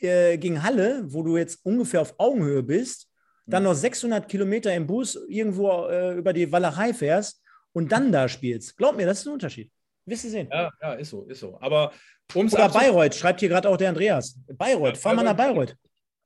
[0.01, 3.11] äh, gegen Halle, wo du jetzt ungefähr auf Augenhöhe bist,
[3.45, 8.29] dann noch 600 Kilometer im Bus irgendwo äh, über die Wallerei fährst und dann da
[8.29, 8.77] spielst.
[8.79, 9.71] Glaub mir, das ist ein Unterschied.
[10.07, 10.49] Wirst du sehen.
[10.51, 11.59] Ja, ja, ist so, ist so.
[11.61, 11.93] Aber
[12.35, 14.39] um's Oder Bayreuth, schreibt hier gerade auch der Andreas.
[14.47, 15.77] Bayreuth, ja, fahr mal nach Bayreuth.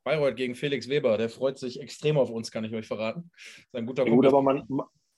[0.04, 3.30] Bayreuth gegen Felix Weber, der freut sich extrem auf uns, kann ich euch verraten.
[3.36, 4.66] ist ein guter ja, Gut, aber man,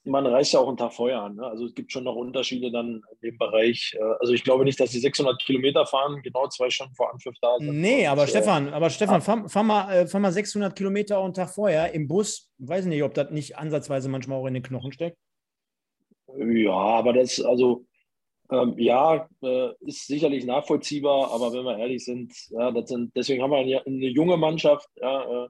[0.04, 1.36] man reist ja auch einen Tag vorher an.
[1.36, 1.46] Ne?
[1.46, 3.96] Also es gibt schon noch Unterschiede dann in dem Bereich.
[3.98, 7.36] Äh, also ich glaube nicht, dass die 600 Kilometer fahren, genau zwei Stunden vor Anpfiff
[7.40, 7.80] da sind.
[7.80, 11.50] Nee, aber Stefan, aber Stefan, fahr, fahr, mal, äh, fahr mal 600 Kilometer einen Tag
[11.50, 12.50] vorher im Bus.
[12.58, 15.16] Weiß nicht, ob das nicht ansatzweise manchmal auch in den Knochen steckt.
[16.36, 17.86] Ja, aber das, also
[18.50, 23.52] ähm, ja, äh, ist sicherlich nachvollziehbar, aber wenn wir ehrlich sind, ja, sind deswegen haben
[23.52, 25.48] wir eine, eine junge Mannschaft, ja, äh,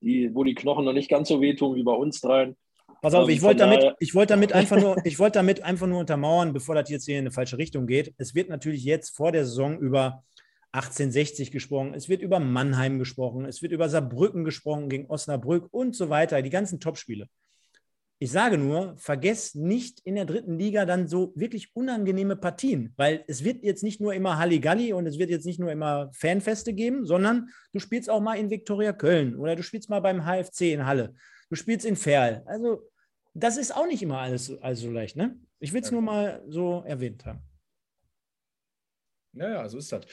[0.00, 2.56] die, wo die Knochen noch nicht ganz so wehtun wie bei uns dreien.
[3.04, 5.86] Pass auf, ähm, ich wollte damit, ich wollte damit einfach nur, ich wollte damit einfach
[5.86, 8.14] nur untermauern, bevor das jetzt hier in eine falsche Richtung geht.
[8.16, 10.24] Es wird natürlich jetzt vor der Saison über
[10.72, 15.94] 1860 gesprochen, es wird über Mannheim gesprochen, es wird über Saarbrücken gesprochen gegen Osnabrück und
[15.94, 17.28] so weiter, die ganzen Topspiele.
[18.20, 23.22] Ich sage nur, vergesst nicht in der dritten Liga dann so wirklich unangenehme Partien, weil
[23.28, 26.72] es wird jetzt nicht nur immer Halligalli und es wird jetzt nicht nur immer Fanfeste
[26.72, 30.72] geben, sondern du spielst auch mal in Viktoria Köln oder du spielst mal beim HFC
[30.72, 31.14] in Halle,
[31.50, 32.42] du spielst in Ferl.
[32.46, 32.80] Also
[33.34, 35.38] das ist auch nicht immer alles, alles so leicht, ne?
[35.58, 37.42] Ich will es nur mal so erwähnt haben.
[39.32, 40.06] Ja, ja, so ist das.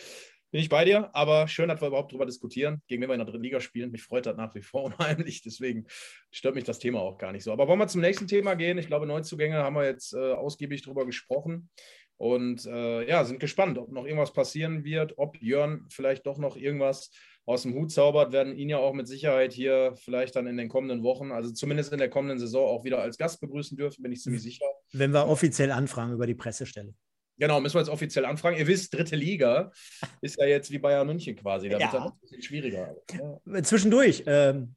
[0.52, 3.20] Bin ich bei dir, aber schön, dass wir überhaupt darüber diskutieren, gegen wen wir in
[3.20, 3.92] der dritten Liga spielen.
[3.92, 5.86] Mich freut das nach wie vor unheimlich, deswegen
[6.32, 7.54] stört mich das Thema auch gar nicht so.
[7.54, 8.78] Aber wollen wir zum nächsten Thema gehen?
[8.78, 11.70] Ich glaube, Neuzugänge haben wir jetzt äh, ausgiebig darüber gesprochen
[12.18, 16.58] und äh, ja, sind gespannt, ob noch irgendwas passieren wird, ob Jörn vielleicht doch noch
[16.58, 17.12] irgendwas
[17.46, 20.70] aus dem Hut zaubert, werden ihn ja auch mit Sicherheit hier vielleicht dann in den
[20.70, 24.12] kommenden Wochen, also zumindest in der kommenden Saison auch wieder als Gast begrüßen dürfen, bin
[24.12, 24.66] ich ziemlich sicher.
[24.94, 26.94] Wenn wir offiziell anfragen über die Pressestelle.
[27.38, 28.58] Genau, müssen wir jetzt offiziell anfragen.
[28.58, 29.72] Ihr wisst, dritte Liga
[30.22, 31.70] ist ja jetzt wie Bayern München quasi.
[31.70, 31.92] Da ja.
[31.92, 32.96] wird es ein bisschen schwieriger.
[33.12, 33.64] Ja.
[33.64, 34.76] Zwischendurch, ähm,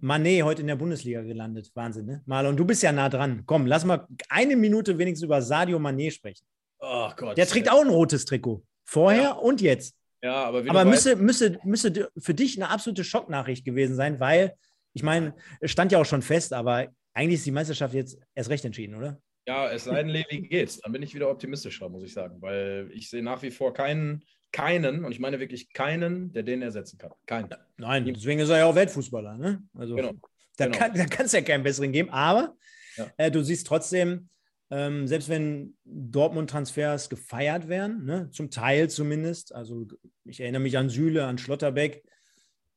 [0.00, 1.72] Manet heute in der Bundesliga gelandet.
[1.74, 2.22] Wahnsinn, ne?
[2.26, 3.42] Marlon, du bist ja nah dran.
[3.46, 6.46] Komm, lass mal eine Minute wenigstens über Sadio Manet sprechen.
[6.78, 7.36] Oh Gott.
[7.36, 8.62] Der trägt auch ein rotes Trikot.
[8.84, 9.32] Vorher ja.
[9.32, 9.96] und jetzt.
[10.24, 14.54] Ja, aber, aber müsste, müsste, müsste für dich eine absolute Schocknachricht gewesen sein, weil,
[14.94, 18.48] ich meine, es stand ja auch schon fest, aber eigentlich ist die Meisterschaft jetzt erst
[18.48, 19.20] recht entschieden, oder?
[19.46, 20.80] Ja, es sei denn, Levi geht's.
[20.80, 24.24] Dann bin ich wieder optimistischer, muss ich sagen, weil ich sehe nach wie vor keinen,
[24.50, 27.12] keinen, und ich meine wirklich keinen, der den ersetzen kann.
[27.26, 27.50] Keinen.
[27.76, 29.36] Nein, deswegen ist er ja auch Weltfußballer.
[29.36, 29.62] Ne?
[29.74, 30.12] Also, genau.
[30.56, 30.78] Da genau.
[31.10, 32.56] kann es ja keinen besseren geben, aber
[32.96, 33.10] ja.
[33.18, 34.30] äh, du siehst trotzdem,
[34.70, 39.86] ähm, selbst wenn Dortmund-Transfers gefeiert werden, ne, zum Teil zumindest, also
[40.24, 42.02] ich erinnere mich an Süle, an Schlotterbeck,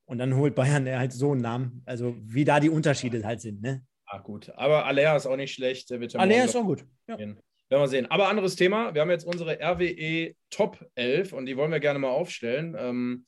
[0.07, 1.83] und dann holt Bayern halt so einen Namen.
[1.85, 3.61] Also wie da die Unterschiede halt sind.
[3.61, 3.85] Ne?
[4.05, 4.49] Ah, gut.
[4.55, 5.91] Aber Alea ist auch nicht schlecht.
[5.91, 6.85] Alea ist auch gut.
[7.07, 7.19] Ja.
[7.19, 8.05] Werden wir sehen.
[8.09, 8.93] Aber anderes Thema.
[8.93, 12.75] Wir haben jetzt unsere RWE Top 11 und die wollen wir gerne mal aufstellen.
[12.79, 13.25] Ähm,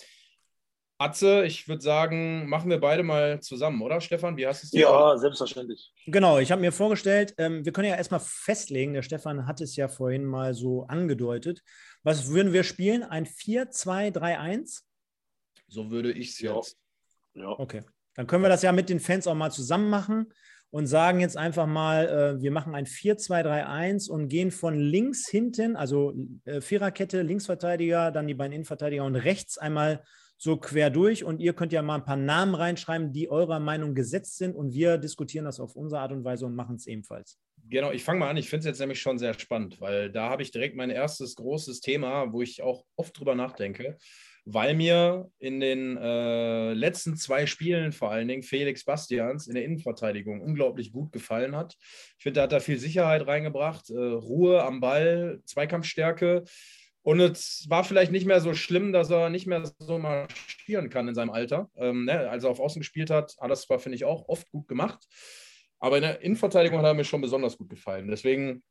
[1.01, 4.35] Atze, ich würde sagen, machen wir beide mal zusammen, oder Stefan?
[4.35, 4.81] Wie hast du es dir?
[4.81, 5.93] Ja, selbstverständlich.
[6.05, 9.77] Genau, ich habe mir vorgestellt, ähm, wir können ja erstmal festlegen, der Stefan hat es
[9.77, 11.61] ja vorhin mal so angedeutet.
[12.03, 13.03] Was würden wir spielen?
[13.03, 14.81] Ein 4-2-3-1?
[15.69, 16.77] So würde ich es jetzt.
[17.33, 17.57] Ja.
[17.57, 17.83] Okay.
[18.15, 20.33] Dann können wir das ja mit den Fans auch mal zusammen machen
[20.69, 25.77] und sagen jetzt einfach mal, äh, wir machen ein 4-2-3-1 und gehen von links hinten,
[25.77, 30.03] also äh, Viererkette, Linksverteidiger, dann die beiden Innenverteidiger und rechts einmal
[30.39, 31.23] so quer durch.
[31.23, 34.73] Und ihr könnt ja mal ein paar Namen reinschreiben, die eurer Meinung gesetzt sind und
[34.73, 37.37] wir diskutieren das auf unsere Art und Weise und machen es ebenfalls.
[37.69, 38.37] Genau, ich fange mal an.
[38.37, 41.35] Ich finde es jetzt nämlich schon sehr spannend, weil da habe ich direkt mein erstes
[41.35, 43.97] großes Thema, wo ich auch oft drüber nachdenke
[44.45, 49.63] weil mir in den äh, letzten zwei Spielen vor allen Dingen Felix Bastians in der
[49.63, 51.75] Innenverteidigung unglaublich gut gefallen hat.
[52.17, 56.43] Ich finde, er hat da viel Sicherheit reingebracht, äh, Ruhe am Ball, Zweikampfstärke.
[57.09, 61.07] Und es war vielleicht nicht mehr so schlimm, dass er nicht mehr so marschieren kann
[61.07, 61.67] in seinem Alter.
[61.75, 64.47] Ähm, ne, als er auf Außen gespielt hat, hat das zwar, finde ich, auch oft
[64.51, 65.07] gut gemacht.
[65.79, 68.09] Aber in der Innenverteidigung hat er mir schon besonders gut gefallen.
[68.09, 68.61] Deswegen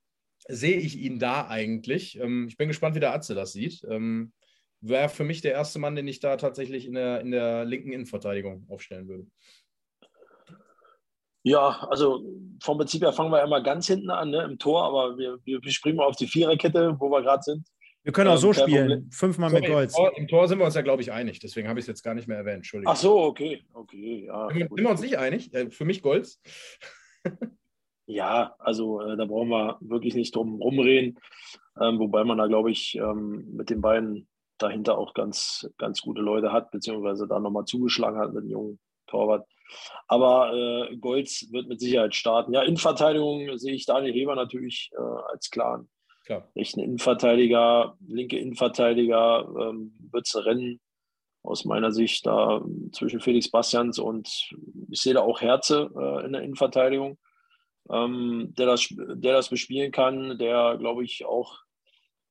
[0.46, 2.16] sehe ich ihn da eigentlich.
[2.20, 3.82] Ähm, ich bin gespannt, wie der Atze das sieht.
[3.90, 4.32] Ähm,
[4.80, 7.90] wäre für mich der erste Mann, den ich da tatsächlich in der, in der linken
[7.90, 9.26] Innenverteidigung aufstellen würde.
[11.42, 12.24] Ja, also
[12.62, 15.72] vom Prinzip her fangen wir immer ganz hinten an, ne, im Tor, aber wir, wir
[15.72, 17.66] springen mal auf die Viererkette, wo wir gerade sind.
[18.04, 19.96] Wir können auch ähm, so spielen, fünfmal mit Golds.
[19.96, 21.88] Im Tor, Im Tor, sind wir uns ja, glaube ich, einig, deswegen habe ich es
[21.88, 22.92] jetzt gar nicht mehr erwähnt, Entschuldigung.
[22.92, 24.26] Ach so, okay, okay.
[24.26, 25.50] Ja, sind, wir uns nicht einig?
[25.70, 26.40] Für mich Golds.
[28.06, 31.18] ja, also äh, da brauchen wir wirklich nicht drum rumreden,
[31.80, 36.20] ähm, wobei man da, glaube ich, ähm, mit den beiden dahinter auch ganz, ganz gute
[36.20, 39.46] Leute hat, beziehungsweise da nochmal zugeschlagen hat mit dem jungen Torwart.
[40.06, 42.54] Aber äh, Golds wird mit Sicherheit starten.
[42.54, 45.88] Ja, Innenverteidigung sehe ich Daniel Heber natürlich äh, als klaren
[46.28, 46.46] Klar.
[46.54, 50.78] rechten Innenverteidiger, linke Innenverteidiger, ähm, wird es Rennen
[51.42, 52.62] aus meiner Sicht da
[52.92, 54.28] zwischen Felix Bastians und
[54.90, 57.16] ich sehe da auch Herze äh, in der Innenverteidigung,
[57.88, 61.60] ähm, der, das, der das bespielen kann, der, glaube ich, auch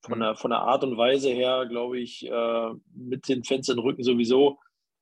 [0.02, 3.80] von der, von der Art und Weise her, glaube ich, äh, mit den Fans im
[3.80, 4.60] Rücken sowieso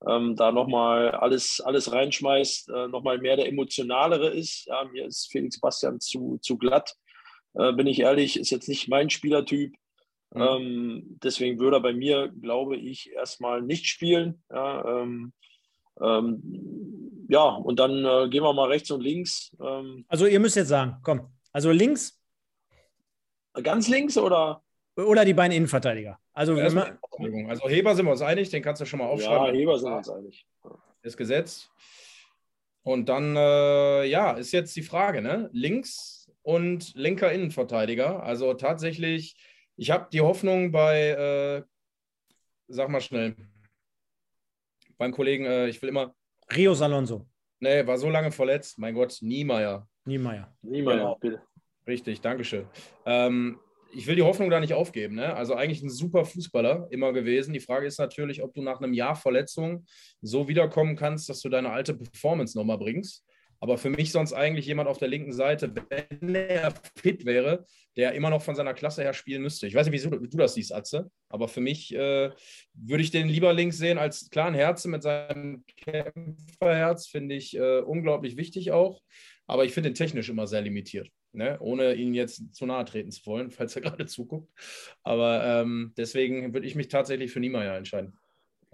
[0.07, 4.67] ähm, da nochmal alles, alles reinschmeißt, äh, nochmal mehr der emotionalere ist.
[4.67, 6.95] Ja, mir ist Felix Bastian zu, zu glatt,
[7.55, 9.75] äh, bin ich ehrlich, ist jetzt nicht mein Spielertyp.
[10.33, 10.41] Mhm.
[10.41, 14.43] Ähm, deswegen würde er bei mir, glaube ich, erstmal nicht spielen.
[14.51, 15.33] Ja, ähm,
[16.01, 19.55] ähm, ja und dann äh, gehen wir mal rechts und links.
[19.61, 20.05] Ähm.
[20.07, 22.19] also ihr müsst jetzt sagen, komm, also links.
[23.63, 24.61] Ganz links oder?
[24.97, 26.19] Oder die beiden Innenverteidiger.
[26.33, 29.47] Also, ja, also Heber sind wir uns einig, den kannst du schon mal aufschreiben.
[29.47, 30.45] Ja, Heber sind wir uns einig.
[31.01, 31.71] Ist gesetzt.
[32.83, 35.49] Und dann, äh, ja, ist jetzt die Frage, ne?
[35.53, 36.14] Links
[36.45, 38.21] und linker Innenverteidiger.
[38.23, 39.35] Also tatsächlich,
[39.77, 41.63] ich habe die Hoffnung bei, äh,
[42.67, 43.35] sag mal schnell,
[44.97, 46.15] beim Kollegen, äh, ich will immer.
[46.55, 47.25] Rios Alonso.
[47.59, 48.77] Nee, war so lange verletzt.
[48.77, 49.87] Mein Gott, Niemeyer.
[50.05, 50.55] Niemeyer.
[50.61, 51.15] Niemeyer, Genau.
[51.19, 51.41] bitte.
[51.87, 52.67] Richtig, Dankeschön.
[53.05, 53.59] Ähm,
[53.91, 55.15] ich will die Hoffnung da nicht aufgeben.
[55.15, 55.33] Ne?
[55.33, 57.53] Also eigentlich ein super Fußballer immer gewesen.
[57.53, 59.85] Die Frage ist natürlich, ob du nach einem Jahr Verletzung
[60.21, 63.25] so wiederkommen kannst, dass du deine alte Performance nochmal bringst.
[63.59, 67.65] Aber für mich sonst eigentlich jemand auf der linken Seite, wenn er fit wäre,
[67.95, 69.67] der immer noch von seiner Klasse her spielen müsste.
[69.67, 72.31] Ich weiß nicht, wie du, du das siehst, Atze, aber für mich äh,
[72.73, 77.79] würde ich den lieber links sehen als klaren Herzen mit seinem Kämpferherz, finde ich äh,
[77.79, 79.01] unglaublich wichtig auch.
[79.47, 81.57] Aber ich finde ihn technisch immer sehr limitiert, ne?
[81.59, 84.51] ohne ihn jetzt zu nahe treten zu wollen, falls er gerade zuguckt.
[85.03, 88.17] Aber ähm, deswegen würde ich mich tatsächlich für Niemeyer entscheiden.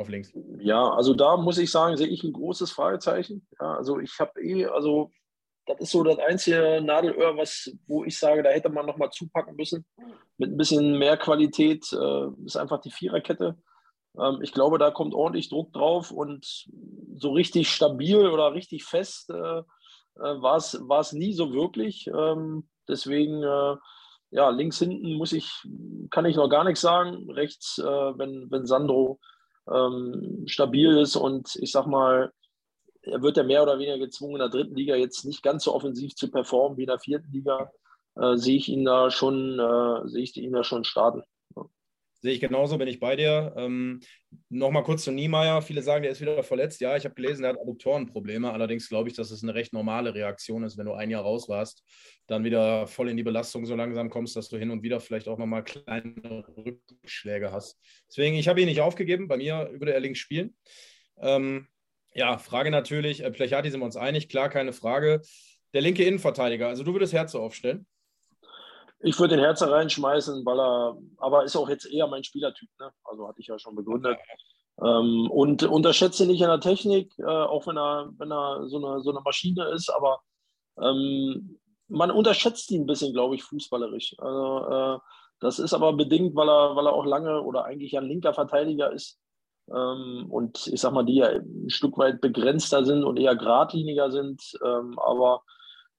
[0.02, 0.34] Auf links.
[0.60, 3.48] Ja, also da muss ich sagen, sehe ich ein großes Fragezeichen.
[3.60, 5.12] Ja, also ich habe eh, also
[5.68, 9.56] das ist so das einzige Nadelöhr, was, wo ich sage, da hätte man nochmal zupacken
[9.56, 9.86] müssen.
[10.38, 13.58] Mit ein bisschen mehr Qualität äh, ist einfach die Viererkette.
[14.20, 16.68] Ähm, ich glaube, da kommt ordentlich Druck drauf und
[17.16, 19.60] so richtig stabil oder richtig fest äh,
[20.16, 22.08] äh, war es nie so wirklich.
[22.08, 23.76] Ähm, deswegen, äh,
[24.32, 25.52] ja, links hinten muss ich,
[26.10, 27.30] kann ich noch gar nichts sagen.
[27.30, 29.20] Rechts, äh, wenn, wenn Sandro
[29.70, 32.32] ähm, stabil ist und ich sag mal,
[33.04, 35.74] er wird ja mehr oder weniger gezwungen, in der dritten Liga jetzt nicht ganz so
[35.74, 37.72] offensiv zu performen wie in der vierten Liga,
[38.16, 41.24] äh, sehe ich ihn da schon, äh, sehe ich ihn da schon starten.
[42.22, 43.54] Sehe ich genauso, bin ich bei dir.
[43.56, 44.02] Ähm,
[44.50, 45.62] Nochmal kurz zu Niemeyer.
[45.62, 46.80] Viele sagen, der ist wieder verletzt.
[46.82, 48.52] Ja, ich habe gelesen, er hat Adduktorenprobleme.
[48.52, 51.50] Allerdings glaube ich, dass es eine recht normale Reaktion ist, wenn du ein Jahr raus
[51.50, 51.84] warst,
[52.28, 55.28] dann wieder voll in die Belastung so langsam kommst, dass du hin und wieder vielleicht
[55.28, 57.80] auch nochmal kleine Rückschläge hast.
[58.08, 59.28] Deswegen, ich habe ihn nicht aufgegeben.
[59.28, 60.56] Bei mir würde er links spielen.
[61.20, 61.68] Ähm,
[62.14, 63.24] ja, Frage natürlich.
[63.24, 64.30] Äh, Plechati sind wir uns einig.
[64.30, 65.22] Klar, keine Frage.
[65.74, 66.68] Der linke Innenverteidiger.
[66.68, 67.86] Also du würdest Herze aufstellen.
[69.04, 72.92] Ich würde den Herzer reinschmeißen, weil er, aber ist auch jetzt eher mein Spielertyp, ne?
[73.04, 74.18] Also hatte ich ja schon begründet.
[74.84, 79.02] Ähm, und unterschätze nicht in der Technik, äh, auch wenn er, wenn er so eine,
[79.02, 80.22] so eine Maschine ist, aber
[80.82, 84.16] ähm, man unterschätzt ihn ein bisschen, glaube ich, fußballerisch.
[84.18, 85.00] Also, äh,
[85.40, 88.92] das ist aber bedingt, weil er, weil er auch lange oder eigentlich ein linker Verteidiger
[88.92, 89.20] ist.
[89.70, 94.12] Ähm, und ich sag mal, die ja ein Stück weit begrenzter sind und eher geradliniger
[94.12, 94.42] sind.
[94.64, 95.44] Ähm, aber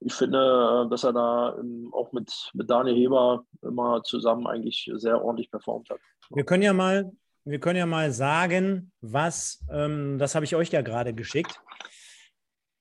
[0.05, 1.57] ich finde, dass er da
[1.93, 5.99] auch mit, mit Daniel Heber immer zusammen eigentlich sehr ordentlich performt hat.
[6.31, 7.13] Wir können ja mal,
[7.45, 11.61] wir können ja mal sagen, was, ähm, das habe ich euch ja gerade geschickt.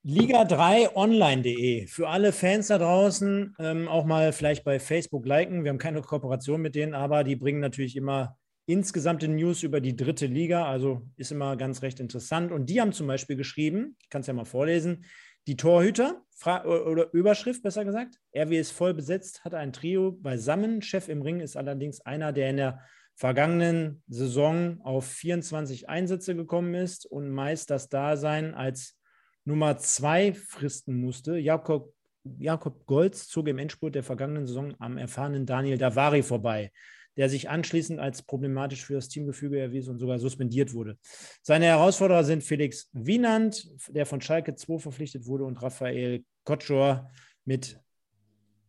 [0.06, 1.86] Liga3online.de.
[1.86, 5.64] Für alle Fans da draußen ähm, auch mal vielleicht bei Facebook liken.
[5.64, 9.96] Wir haben keine Kooperation mit denen, aber die bringen natürlich immer insgesamte News über die
[9.96, 10.66] dritte Liga.
[10.66, 12.52] Also ist immer ganz recht interessant.
[12.52, 15.06] Und die haben zum Beispiel geschrieben, ich kann es ja mal vorlesen,
[15.52, 20.82] die Torhüter, Fra oder Überschrift besser gesagt, RW ist voll besetzt, hat ein Trio beisammen.
[20.82, 22.80] Chef im Ring ist allerdings einer, der in der
[23.16, 28.98] vergangenen Saison auf 24 Einsätze gekommen ist und meist das Dasein als
[29.44, 31.38] Nummer zwei fristen musste.
[31.38, 36.72] Jakob, Jakob Golz zog im Endspurt der vergangenen Saison am erfahrenen Daniel Davari vorbei
[37.17, 40.97] der sich anschließend als problematisch für das Teamgefüge erwies und sogar suspendiert wurde.
[41.41, 47.10] Seine Herausforderer sind Felix Wienand, der von Schalke 2 verpflichtet wurde, und Raphael Kotschor
[47.45, 47.80] mit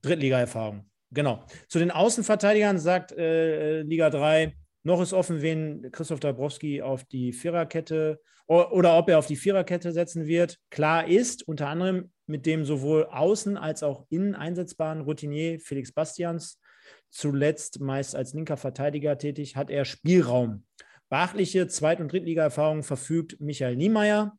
[0.03, 0.91] Drittliga-Erfahrung.
[1.13, 1.45] Genau.
[1.69, 7.33] Zu den Außenverteidigern sagt äh, Liga 3, noch ist offen, wen Christoph Dabrowski auf die
[7.33, 10.59] Viererkette oder ob er auf die Viererkette setzen wird.
[10.71, 16.59] Klar ist, unter anderem mit dem sowohl außen als auch innen einsetzbaren Routinier Felix Bastians
[17.13, 20.65] zuletzt meist als linker Verteidiger tätig, hat er Spielraum.
[21.09, 24.37] Beachtliche Zweit- und Drittliga-Erfahrung verfügt Michael Niemeyer.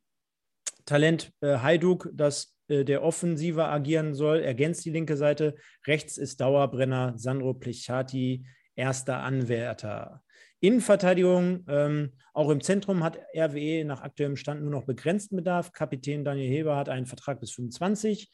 [0.84, 5.54] Talent äh, Hajduk, das äh, der offensiver agieren soll, ergänzt die linke Seite.
[5.86, 10.22] Rechts ist Dauerbrenner Sandro Plichati, erster Anwärter.
[10.60, 15.72] Innenverteidigung, ähm, auch im Zentrum hat RWE nach aktuellem Stand nur noch begrenzten Bedarf.
[15.72, 18.30] Kapitän Daniel Heber hat einen Vertrag bis 25.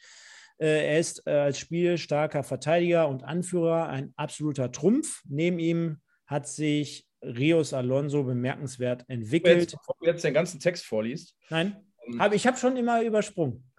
[0.61, 5.23] Äh, er ist äh, als spielstarker Verteidiger und Anführer ein absoluter Trumpf.
[5.29, 9.73] Neben ihm hat sich Rios Alonso bemerkenswert entwickelt.
[9.73, 11.35] Bevor du jetzt den ganzen Text vorliest.
[11.49, 11.77] Nein,
[12.19, 13.70] hab, ich habe schon immer übersprungen.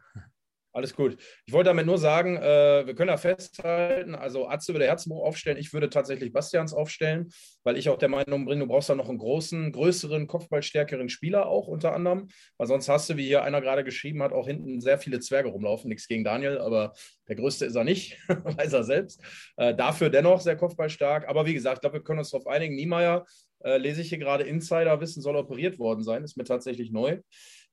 [0.74, 1.18] Alles gut.
[1.46, 5.58] Ich wollte damit nur sagen, äh, wir können da festhalten, also Atze würde Herzbuch aufstellen,
[5.58, 7.30] ich würde tatsächlich Bastians aufstellen,
[7.64, 11.48] weil ich auch der Meinung bin, du brauchst da noch einen großen, größeren, kopfballstärkeren Spieler
[11.48, 14.80] auch unter anderem, weil sonst hast du, wie hier einer gerade geschrieben hat, auch hinten
[14.80, 15.90] sehr viele Zwerge rumlaufen.
[15.90, 16.94] Nichts gegen Daniel, aber
[17.28, 19.22] der größte ist er nicht, weiß er selbst.
[19.58, 21.28] Äh, dafür dennoch sehr kopfballstark.
[21.28, 22.76] Aber wie gesagt, ich glaube, wir können uns darauf einigen.
[22.76, 23.26] Niemeyer,
[23.64, 27.20] äh, lese ich hier gerade, Insider-Wissen soll operiert worden sein, ist mir tatsächlich neu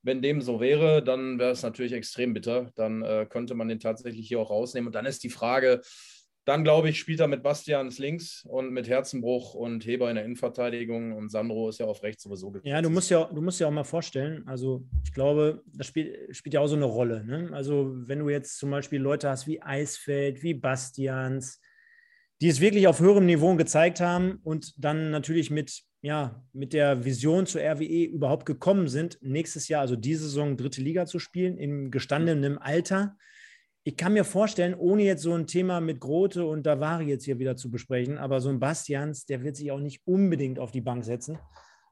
[0.09, 2.70] Wenn dem so wäre, dann wäre es natürlich extrem bitter.
[2.76, 4.86] Dann äh, könnte man den tatsächlich hier auch rausnehmen.
[4.86, 5.82] Und dann ist die Frage,
[6.46, 10.24] dann glaube ich, spielt er mit Bastians links und mit Herzenbruch und Heber in der
[10.24, 12.66] Innenverteidigung und Sandro ist ja auf rechts sowieso gesetzt.
[12.66, 16.34] Ja, du musst ja, du musst ja auch mal vorstellen, also ich glaube, das spielt,
[16.34, 17.22] spielt ja auch so eine Rolle.
[17.22, 17.50] Ne?
[17.52, 21.61] Also wenn du jetzt zum Beispiel Leute hast wie Eisfeld, wie Bastians,
[22.40, 27.05] die es wirklich auf höherem Niveau gezeigt haben und dann natürlich mit, ja, mit der
[27.05, 31.59] Vision zur RWE überhaupt gekommen sind, nächstes Jahr, also diese Saison dritte Liga zu spielen,
[31.59, 33.16] im gestandenen Alter
[33.88, 37.38] ich kann mir vorstellen, ohne jetzt so ein Thema mit Grote und Davari jetzt hier
[37.38, 40.82] wieder zu besprechen, aber so ein Bastians, der wird sich auch nicht unbedingt auf die
[40.82, 41.38] Bank setzen.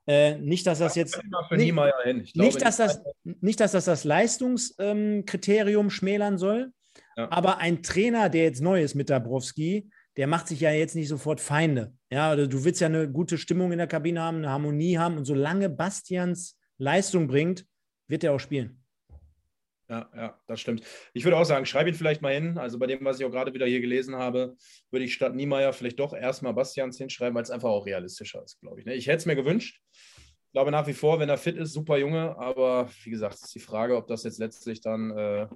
[0.06, 1.18] Äh, nicht, dass das jetzt.
[1.52, 6.70] Nicht, nicht, dass das, nicht, dass das das Leistungskriterium ähm, schmälern soll,
[7.16, 7.30] ja.
[7.32, 11.08] aber ein Trainer, der jetzt neu ist mit Dabrowski, der macht sich ja jetzt nicht
[11.08, 11.94] sofort Feinde.
[12.10, 15.16] Ja, also du willst ja eine gute Stimmung in der Kabine haben, eine Harmonie haben
[15.16, 17.66] und solange Bastians Leistung bringt,
[18.08, 18.82] wird er auch spielen.
[19.88, 20.82] Ja, ja, das stimmt.
[21.12, 22.58] Ich würde auch sagen, schreibe ihn vielleicht mal hin.
[22.58, 24.56] Also bei dem, was ich auch gerade wieder hier gelesen habe,
[24.90, 28.60] würde ich statt Niemeyer vielleicht doch erstmal Bastians hinschreiben, weil es einfach auch realistischer ist,
[28.60, 28.86] glaube ich.
[28.86, 28.94] Ne?
[28.94, 29.80] Ich hätte es mir gewünscht.
[29.92, 32.36] Ich glaube nach wie vor, wenn er fit ist, super Junge.
[32.36, 35.46] Aber wie gesagt, ist die Frage, ob das jetzt letztlich dann äh,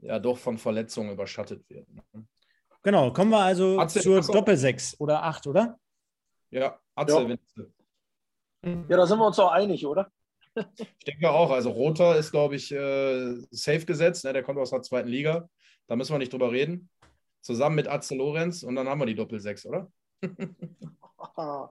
[0.00, 1.86] ja doch von Verletzungen überschattet wird.
[1.92, 2.02] Ne?
[2.86, 5.76] Genau, kommen wir also Atze, zur Doppelsechs oder acht, oder?
[6.50, 7.64] Ja, Atze, ja.
[8.62, 10.08] ja, da sind wir uns auch einig, oder?
[10.78, 11.50] Ich denke auch.
[11.50, 14.24] Also Roter ist, glaube ich, äh, safe gesetzt.
[14.24, 14.32] Ne?
[14.32, 15.48] Der kommt aus der zweiten Liga.
[15.88, 16.88] Da müssen wir nicht drüber reden.
[17.40, 19.90] Zusammen mit Atze Lorenz und dann haben wir die Doppel-6, oder?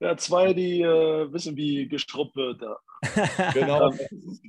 [0.00, 2.62] ja, zwei, die äh, wissen, wie gestruppt wird.
[2.62, 2.76] Ja.
[3.54, 3.90] genau.
[3.90, 3.98] Ähm,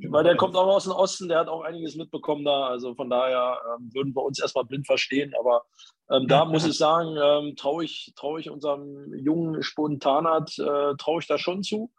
[0.09, 2.67] weil der kommt auch aus dem Osten, der hat auch einiges mitbekommen da.
[2.67, 5.33] Also von daher ähm, würden wir uns erstmal blind verstehen.
[5.39, 5.63] Aber
[6.09, 11.21] ähm, da muss ich sagen, ähm, traue ich, trau ich unserem jungen Spontanat, äh, traue
[11.21, 11.91] ich da schon zu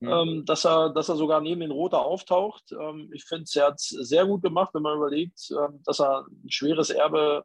[0.00, 0.08] mhm.
[0.08, 2.64] ähm, dass, er, dass er sogar neben den Roter auftaucht.
[2.72, 5.52] Ähm, ich finde, er hat es sehr gut gemacht, wenn man überlegt,
[5.84, 7.44] dass er ein schweres Erbe,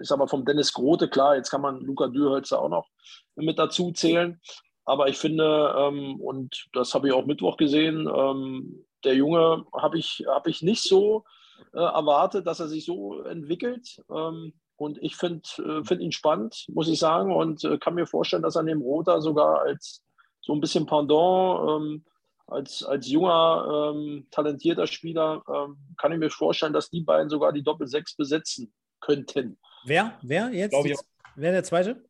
[0.00, 2.88] ich sag mal, vom Dennis Grote, klar, jetzt kann man Luca Dürhölzer auch noch
[3.36, 4.40] mit dazu zählen.
[4.84, 9.98] Aber ich finde, ähm, und das habe ich auch Mittwoch gesehen, ähm, der Junge habe
[9.98, 11.24] ich, hab ich nicht so
[11.72, 14.02] äh, erwartet, dass er sich so entwickelt.
[14.10, 18.06] Ähm, und ich finde äh, find ihn spannend, muss ich sagen, und äh, kann mir
[18.06, 20.02] vorstellen, dass er neben Roter sogar als
[20.40, 21.68] so ein bisschen Pendant.
[21.68, 22.04] Ähm,
[22.48, 27.52] als, als junger, ähm, talentierter Spieler ähm, kann ich mir vorstellen, dass die beiden sogar
[27.52, 29.58] die Doppel-6 besetzen könnten.
[29.84, 30.18] Wer?
[30.22, 30.74] Wer jetzt?
[30.84, 30.96] Die,
[31.36, 32.04] wer der zweite?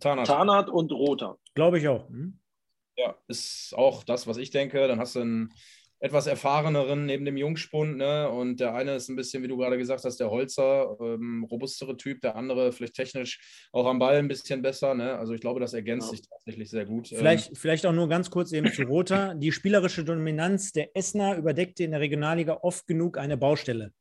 [0.00, 0.26] Tarnat.
[0.26, 1.38] Tarnat und Roter.
[1.54, 2.08] Glaube ich auch.
[2.08, 2.38] Hm?
[2.96, 4.86] Ja, ist auch das, was ich denke.
[4.86, 5.52] Dann hast du einen
[6.04, 7.96] etwas erfahreneren neben dem Jungspund.
[7.96, 8.28] Ne?
[8.28, 11.96] Und der eine ist ein bisschen, wie du gerade gesagt hast, der Holzer, ähm, robustere
[11.96, 14.94] Typ, der andere vielleicht technisch auch am Ball ein bisschen besser.
[14.94, 15.16] Ne?
[15.16, 16.18] Also ich glaube, das ergänzt ja.
[16.18, 17.08] sich tatsächlich sehr gut.
[17.08, 19.32] Vielleicht, ähm, vielleicht auch nur ganz kurz eben zu Rota.
[19.32, 23.92] Die spielerische Dominanz der Essener überdeckte in der Regionalliga oft genug eine Baustelle.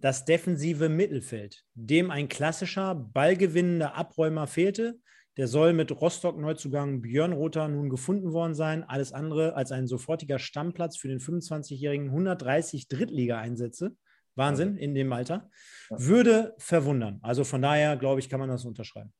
[0.00, 4.98] Das defensive Mittelfeld, dem ein klassischer, ballgewinnender Abräumer fehlte,
[5.36, 8.82] der soll mit Rostock-Neuzugang Björn Rother nun gefunden worden sein.
[8.82, 13.96] Alles andere als ein sofortiger Stammplatz für den 25-jährigen 130 Drittliga-Einsätze.
[14.34, 15.50] Wahnsinn in dem Alter.
[15.90, 17.18] Würde verwundern.
[17.22, 19.12] Also von daher, glaube ich, kann man das unterschreiben.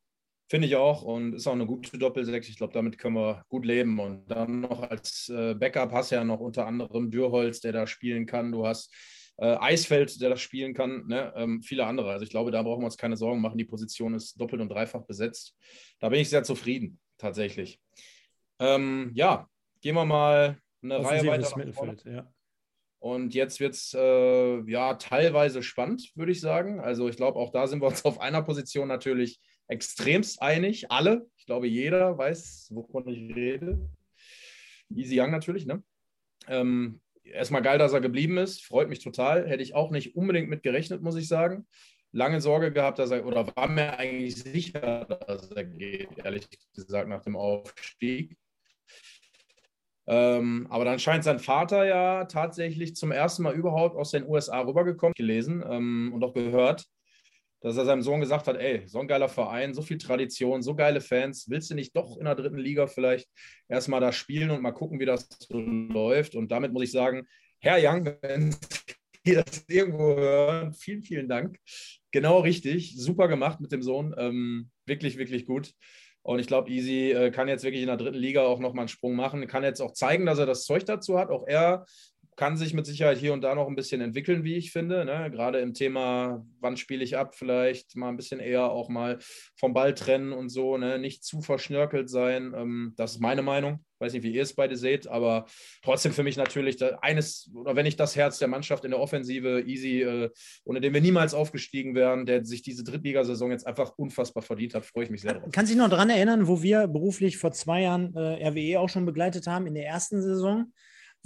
[0.50, 2.48] Finde ich auch und ist auch eine gute Doppelsechs.
[2.48, 4.00] Ich glaube, damit können wir gut leben.
[4.00, 7.86] Und dann noch als äh, Backup hast du ja noch unter anderem Dürholz, der da
[7.86, 8.50] spielen kann.
[8.50, 8.92] Du hast
[9.38, 11.32] äh, Eisfeld, der das spielen kann, ne?
[11.36, 12.10] ähm, viele andere.
[12.10, 13.58] Also ich glaube, da brauchen wir uns keine Sorgen machen.
[13.58, 15.56] Die Position ist doppelt und dreifach besetzt.
[16.00, 17.80] Da bin ich sehr zufrieden, tatsächlich.
[18.58, 19.48] Ähm, ja,
[19.80, 21.56] gehen wir mal eine Reihe weiter.
[21.56, 22.32] Mittelfeld, ja.
[23.00, 26.80] Und jetzt wird es äh, ja teilweise spannend, würde ich sagen.
[26.80, 30.90] Also ich glaube, auch da sind wir uns auf einer Position natürlich extremst einig.
[30.90, 31.26] Alle.
[31.36, 33.88] Ich glaube, jeder weiß, wovon ich rede.
[34.90, 35.82] Easy Young natürlich, ne?
[36.48, 37.00] Ähm,
[37.30, 38.64] erstmal geil, dass er geblieben ist.
[38.64, 39.48] Freut mich total.
[39.48, 41.66] Hätte ich auch nicht unbedingt mit gerechnet, muss ich sagen.
[42.12, 47.08] Lange Sorge gehabt, dass er, oder war mir eigentlich sicher, dass er geht, ehrlich gesagt,
[47.08, 48.36] nach dem Aufstieg.
[50.06, 54.60] Ähm, aber dann scheint sein Vater ja tatsächlich zum ersten Mal überhaupt aus den USA
[54.60, 56.86] rübergekommen, gelesen ähm, und auch gehört
[57.60, 60.74] dass er seinem Sohn gesagt hat, ey, so ein geiler Verein, so viel Tradition, so
[60.74, 63.28] geile Fans, willst du nicht doch in der dritten Liga vielleicht
[63.68, 66.34] erstmal da spielen und mal gucken, wie das so läuft?
[66.34, 67.26] Und damit muss ich sagen,
[67.60, 68.54] Herr Young, wenn
[69.24, 71.58] Sie das irgendwo hören, vielen, vielen Dank.
[72.12, 75.72] Genau richtig, super gemacht mit dem Sohn, ähm, wirklich, wirklich gut.
[76.22, 78.88] Und ich glaube, Easy äh, kann jetzt wirklich in der dritten Liga auch nochmal einen
[78.88, 81.30] Sprung machen, kann jetzt auch zeigen, dass er das Zeug dazu hat.
[81.30, 81.86] Auch er
[82.38, 85.04] kann sich mit Sicherheit hier und da noch ein bisschen entwickeln, wie ich finde.
[85.04, 85.28] Ne?
[85.32, 89.18] Gerade im Thema, wann spiele ich ab, vielleicht mal ein bisschen eher auch mal
[89.56, 91.00] vom Ball trennen und so, ne?
[91.00, 92.54] nicht zu verschnörkelt sein.
[92.56, 93.80] Ähm, das ist meine Meinung.
[93.94, 95.46] Ich weiß nicht, wie ihr es beide seht, aber
[95.82, 99.64] trotzdem für mich natürlich eines, oder wenn nicht das Herz der Mannschaft in der Offensive,
[99.66, 100.30] easy, äh,
[100.64, 104.86] ohne den wir niemals aufgestiegen wären, der sich diese Drittligasaison jetzt einfach unfassbar verdient hat,
[104.86, 105.50] freue ich mich sehr drauf.
[105.50, 109.06] Kann sich noch daran erinnern, wo wir beruflich vor zwei Jahren äh, RWE auch schon
[109.06, 110.72] begleitet haben in der ersten Saison?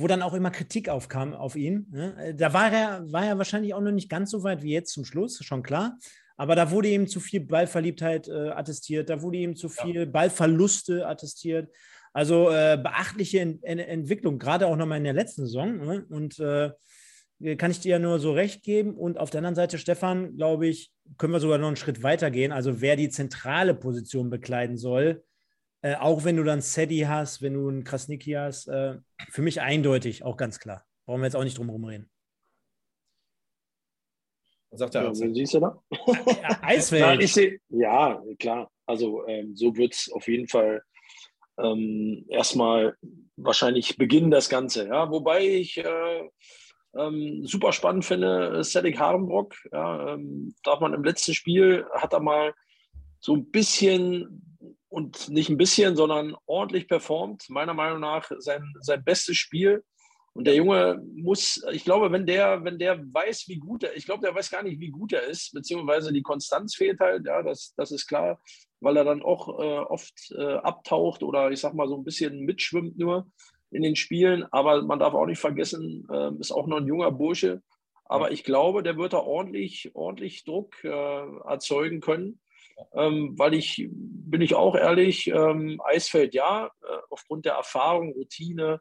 [0.02, 1.86] Wo dann auch immer Kritik aufkam auf ihn.
[1.90, 2.34] Ne?
[2.36, 5.04] Da war er, war er wahrscheinlich auch noch nicht ganz so weit wie jetzt zum
[5.04, 5.96] Schluss, schon klar.
[6.36, 10.04] Aber da wurde ihm zu viel Ballverliebtheit äh, attestiert, da wurde ihm zu viel ja.
[10.04, 11.70] Ballverluste attestiert.
[12.12, 15.78] Also äh, beachtliche Ent Ent Entwicklung, gerade auch nochmal in der letzten Saison.
[15.78, 16.04] Ne?
[16.10, 16.72] Und äh,
[17.56, 18.94] kann ich dir ja nur so recht geben.
[18.94, 22.30] Und auf der anderen Seite, Stefan, glaube ich, können wir sogar noch einen Schritt weiter
[22.30, 22.52] gehen.
[22.52, 25.24] Also wer die zentrale Position bekleiden soll,
[25.82, 28.98] äh, auch wenn du dann Sedi hast, wenn du einen Krasniki hast, äh,
[29.30, 30.86] für mich eindeutig, auch ganz klar.
[31.04, 32.10] Brauchen wir jetzt auch nicht drum herum reden.
[34.70, 35.82] Was sagt der ja, siehst du da?
[35.90, 37.28] Ja, Eisfeld.
[37.28, 38.70] Seh, ja, klar.
[38.86, 40.82] Also ähm, so wird es auf jeden Fall
[41.58, 42.96] ähm, erstmal
[43.36, 44.86] wahrscheinlich beginnen, das Ganze.
[44.86, 45.10] Ja?
[45.10, 46.30] Wobei ich äh,
[46.96, 49.54] ähm, super spannend finde, Cedric Harenbrock.
[49.72, 52.54] Ja, ähm, darf man im letzten Spiel, hat er mal
[53.20, 54.51] so ein bisschen
[54.92, 57.48] und nicht ein bisschen, sondern ordentlich performt.
[57.48, 59.82] Meiner Meinung nach sein, sein bestes Spiel.
[60.34, 64.04] Und der Junge muss, ich glaube, wenn der, wenn der weiß, wie gut er, ich
[64.04, 67.42] glaube, der weiß gar nicht, wie gut er ist, beziehungsweise die Konstanz fehlt halt, ja,
[67.42, 68.38] das, das ist klar,
[68.80, 72.40] weil er dann auch äh, oft äh, abtaucht oder ich sag mal so ein bisschen
[72.40, 73.26] mitschwimmt nur
[73.70, 74.44] in den Spielen.
[74.50, 77.62] Aber man darf auch nicht vergessen, äh, ist auch noch ein junger Bursche.
[78.04, 82.41] Aber ich glaube, der wird da ordentlich, ordentlich Druck äh, erzeugen können.
[82.94, 88.80] Ähm, weil ich, bin ich auch ehrlich, ähm, Eisfeld ja, äh, aufgrund der Erfahrung, Routine,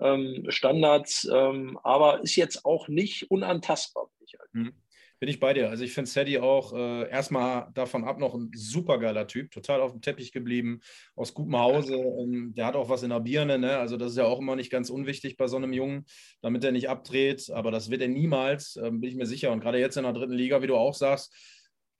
[0.00, 4.08] ähm, Standards, ähm, aber ist jetzt auch nicht unantastbar.
[4.18, 4.72] Bin ich, mhm.
[5.18, 5.70] bin ich bei dir.
[5.70, 9.92] Also ich finde Sadie auch äh, erstmal davon ab noch ein supergeiler Typ, total auf
[9.92, 10.80] dem Teppich geblieben,
[11.14, 11.94] aus gutem Hause.
[11.94, 13.78] Ähm, der hat auch was in der Birne, ne?
[13.78, 16.06] also das ist ja auch immer nicht ganz unwichtig bei so einem Jungen,
[16.40, 19.52] damit er nicht abdreht, aber das wird er niemals, ähm, bin ich mir sicher.
[19.52, 21.34] Und gerade jetzt in der dritten Liga, wie du auch sagst,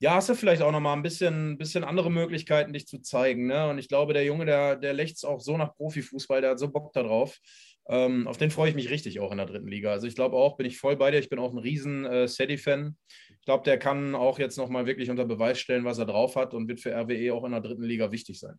[0.02, 3.46] ja, hast du vielleicht auch nochmal ein bisschen, bisschen andere Möglichkeiten, dich zu zeigen.
[3.46, 3.68] Ne?
[3.68, 6.72] Und ich glaube, der Junge, der, der lächzt auch so nach Profifußball, der hat so
[6.72, 7.38] Bock darauf.
[7.88, 9.92] Ähm, auf den freue ich mich richtig auch in der dritten Liga.
[9.92, 11.20] Also ich glaube auch, bin ich voll bei dir.
[11.20, 12.96] Ich bin auch ein riesen äh, Sadie-Fan.
[13.42, 16.54] Ich glaube, der kann auch jetzt nochmal wirklich unter Beweis stellen, was er drauf hat
[16.54, 18.54] und wird für RWE auch in der dritten Liga wichtig sein.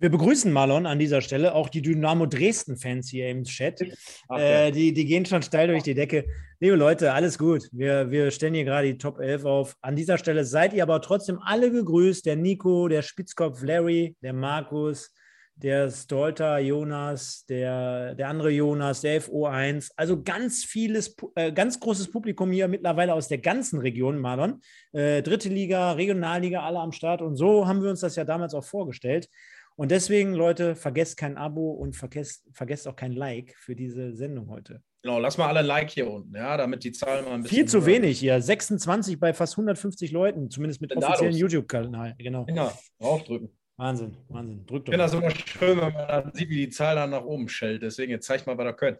[0.00, 3.80] Wir begrüßen Marlon an dieser Stelle, auch die Dynamo Dresden-Fans hier im Chat.
[4.28, 6.24] Ach, äh, die, die gehen schon steil durch die Decke.
[6.58, 7.68] Liebe Leute, alles gut.
[7.70, 9.76] Wir, wir stellen hier gerade die Top 11 auf.
[9.82, 12.26] An dieser Stelle seid ihr aber trotzdem alle gegrüßt.
[12.26, 15.14] Der Nico, der Spitzkopf Larry, der Markus,
[15.56, 19.92] der Stolter Jonas, der, der andere Jonas, der FO1.
[19.96, 24.60] Also ganz vieles, äh, ganz großes Publikum hier mittlerweile aus der ganzen Region, Marlon.
[24.92, 27.22] Äh, dritte Liga, Regionalliga, alle am Start.
[27.22, 29.28] Und so haben wir uns das ja damals auch vorgestellt.
[29.76, 34.48] Und deswegen, Leute, vergesst kein Abo und vergesst, vergesst auch kein Like für diese Sendung
[34.48, 34.82] heute.
[35.02, 37.56] Genau, lass mal alle ein Like hier unten, ja, damit die Zahlen mal ein bisschen.
[37.56, 38.40] Viel zu wenig hier.
[38.40, 42.14] 26 bei fast 150 Leuten, zumindest mit offiziellen YouTube-Kanal.
[42.18, 42.46] Genau.
[42.48, 43.50] Ja, draufdrücken.
[43.76, 44.64] Wahnsinn, Wahnsinn.
[44.66, 44.92] Drückt doch.
[44.92, 47.48] Ich finde das immer schön, wenn man dann sieht, wie die Zahl dann nach oben
[47.48, 47.82] schellt.
[47.82, 48.98] Deswegen, jetzt zeigt mal, was ihr könnt.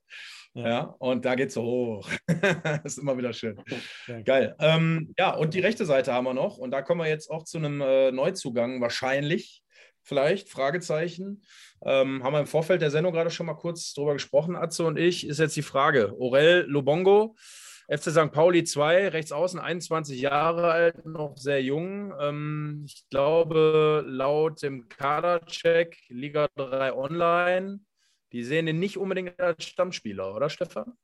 [0.54, 0.68] Ja.
[0.68, 0.80] ja.
[0.98, 2.10] und da geht es so hoch.
[2.26, 3.60] das ist immer wieder schön.
[4.06, 4.20] Ja.
[4.22, 4.56] Geil.
[4.58, 6.58] Ähm, ja, und die rechte Seite haben wir noch.
[6.58, 9.62] Und da kommen wir jetzt auch zu einem äh, Neuzugang, wahrscheinlich.
[10.02, 11.44] Vielleicht, Fragezeichen.
[11.84, 14.98] Ähm, haben wir im Vorfeld der Sendung gerade schon mal kurz drüber gesprochen, Atze und
[14.98, 15.26] ich.
[15.26, 17.36] Ist jetzt die Frage: Orel Lobongo
[17.88, 18.32] FC St.
[18.32, 22.14] Pauli 2, rechts außen, 21 Jahre alt, noch sehr jung.
[22.18, 27.80] Ähm, ich glaube, laut dem Kadercheck Liga 3 Online,
[28.32, 30.94] die sehen ihn nicht unbedingt als Stammspieler, oder Stefan?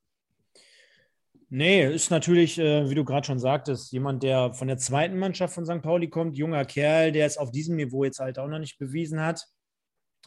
[1.53, 5.53] Nee, ist natürlich, äh, wie du gerade schon sagtest, jemand, der von der zweiten Mannschaft
[5.53, 5.83] von St.
[5.83, 9.21] Pauli kommt, junger Kerl, der es auf diesem Niveau jetzt halt auch noch nicht bewiesen
[9.21, 9.45] hat.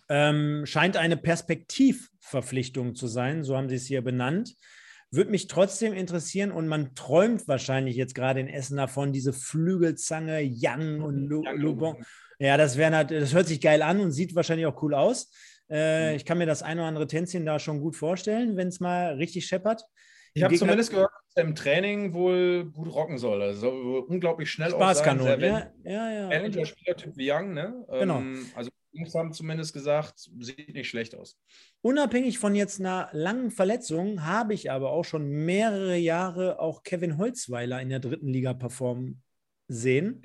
[0.10, 4.54] Ähm, scheint eine Perspektivverpflichtung zu sein, so haben sie es hier benannt.
[5.14, 10.42] Würde mich trotzdem interessieren und man träumt wahrscheinlich jetzt gerade in Essen davon, diese Flügelzange,
[10.44, 12.04] Young und Lubon.
[12.40, 15.32] Ja, das, wär, das hört sich geil an und sieht wahrscheinlich auch cool aus.
[15.70, 16.16] Äh, mhm.
[16.16, 19.14] ich kann mir das ein oder andere Tänzchen da schon gut vorstellen, wenn es mal
[19.14, 19.84] richtig scheppert.
[20.34, 23.42] Ich habe zumindest gehört, dass er im Training wohl gut rocken soll.
[23.42, 23.70] Also
[24.08, 26.30] unglaublich schnell Spaßkanon, ja, ja, ja.
[26.30, 27.86] Ein Spielertyp wie Young, ne?
[27.90, 28.20] Genau.
[28.20, 31.40] Ähm, also Jungs haben zumindest gesagt, sieht nicht schlecht aus.
[31.82, 37.18] Unabhängig von jetzt einer langen Verletzung habe ich aber auch schon mehrere Jahre auch Kevin
[37.18, 39.22] Holzweiler in der dritten Liga performen
[39.68, 40.22] sehen.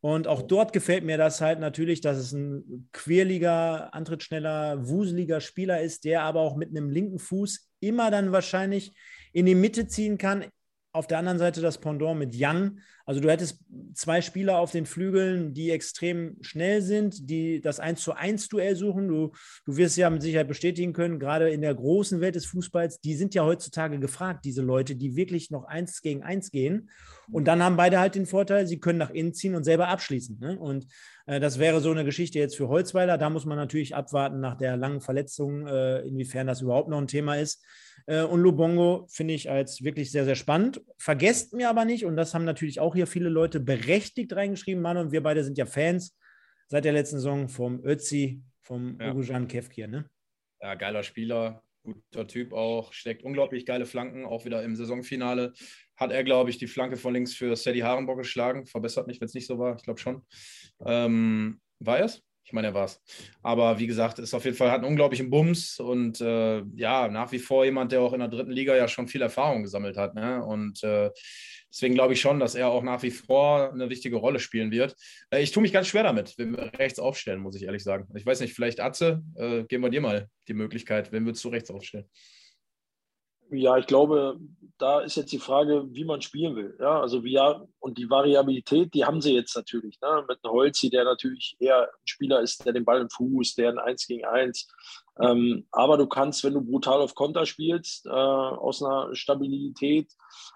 [0.00, 5.80] Und auch dort gefällt mir das halt natürlich, dass es ein querliger, antrittsschneller, wuseliger Spieler
[5.80, 8.94] ist, der aber auch mit einem linken Fuß immer dann wahrscheinlich
[9.34, 10.46] in die Mitte ziehen kann.
[10.92, 12.78] Auf der anderen Seite das Pendant mit Young.
[13.04, 13.64] Also du hättest
[13.94, 18.76] zwei Spieler auf den Flügeln, die extrem schnell sind, die das 1 zu 1 Duell
[18.76, 19.08] suchen.
[19.08, 19.32] Du,
[19.66, 23.16] du wirst ja mit Sicherheit bestätigen können, gerade in der großen Welt des Fußballs, die
[23.16, 26.88] sind ja heutzutage gefragt, diese Leute, die wirklich noch eins gegen eins gehen.
[27.28, 30.38] Und dann haben beide halt den Vorteil, sie können nach innen ziehen und selber abschließen.
[30.38, 30.56] Ne?
[30.56, 30.86] Und
[31.26, 33.18] äh, das wäre so eine Geschichte jetzt für Holzweiler.
[33.18, 37.08] Da muss man natürlich abwarten nach der langen Verletzung, äh, inwiefern das überhaupt noch ein
[37.08, 37.64] Thema ist.
[38.06, 40.82] Äh, und Lubongo finde ich als wirklich sehr, sehr spannend.
[40.98, 44.96] Vergesst mir aber nicht, und das haben natürlich auch hier viele Leute berechtigt reingeschrieben, Mann,
[44.96, 46.16] und wir beide sind ja Fans
[46.68, 49.12] seit der letzten Saison vom Ötzi, vom ja.
[49.12, 50.08] Ugujan Kevkir, ne?
[50.60, 55.52] Ja, geiler Spieler, guter Typ auch, steckt unglaublich geile Flanken, auch wieder im Saisonfinale.
[55.96, 58.66] Hat er, glaube ich, die Flanke von links für Sadie Harenbock geschlagen.
[58.66, 59.76] Verbessert mich, wenn es nicht so war.
[59.76, 60.26] Ich glaube schon.
[60.84, 62.23] Ähm, war er es?
[62.44, 63.00] Ich meine, er war es.
[63.42, 67.32] Aber wie gesagt, ist auf jeden Fall, hat einen unglaublichen Bums und äh, ja, nach
[67.32, 70.14] wie vor jemand, der auch in der dritten Liga ja schon viel Erfahrung gesammelt hat.
[70.14, 70.44] Ne?
[70.44, 71.10] Und äh,
[71.70, 74.94] deswegen glaube ich schon, dass er auch nach wie vor eine wichtige Rolle spielen wird.
[75.30, 78.08] Äh, ich tue mich ganz schwer damit, wenn wir rechts aufstellen, muss ich ehrlich sagen.
[78.14, 81.48] Ich weiß nicht, vielleicht Atze, äh, geben wir dir mal die Möglichkeit, wenn wir zu
[81.48, 82.10] rechts aufstellen.
[83.50, 84.38] Ja, ich glaube,
[84.78, 86.76] da ist jetzt die Frage, wie man spielen will.
[86.80, 90.00] Ja, also wie ja, und die Variabilität, die haben sie jetzt natürlich.
[90.00, 90.24] Ne?
[90.28, 93.70] Mit einem Holzi, der natürlich eher ein Spieler ist, der den Ball im Fuß, der
[93.70, 94.68] ein 1 gegen 1.
[95.20, 100.12] Ähm, aber du kannst, wenn du brutal auf Konter spielst, äh, aus einer Stabilität,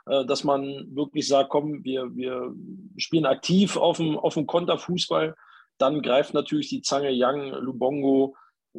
[0.07, 2.53] äh, dass man wirklich sagt, komm, wir, wir
[2.97, 5.36] spielen aktiv auf dem, auf dem Konterfußball,
[5.78, 8.34] dann greift natürlich die Zange Young, Lubongo,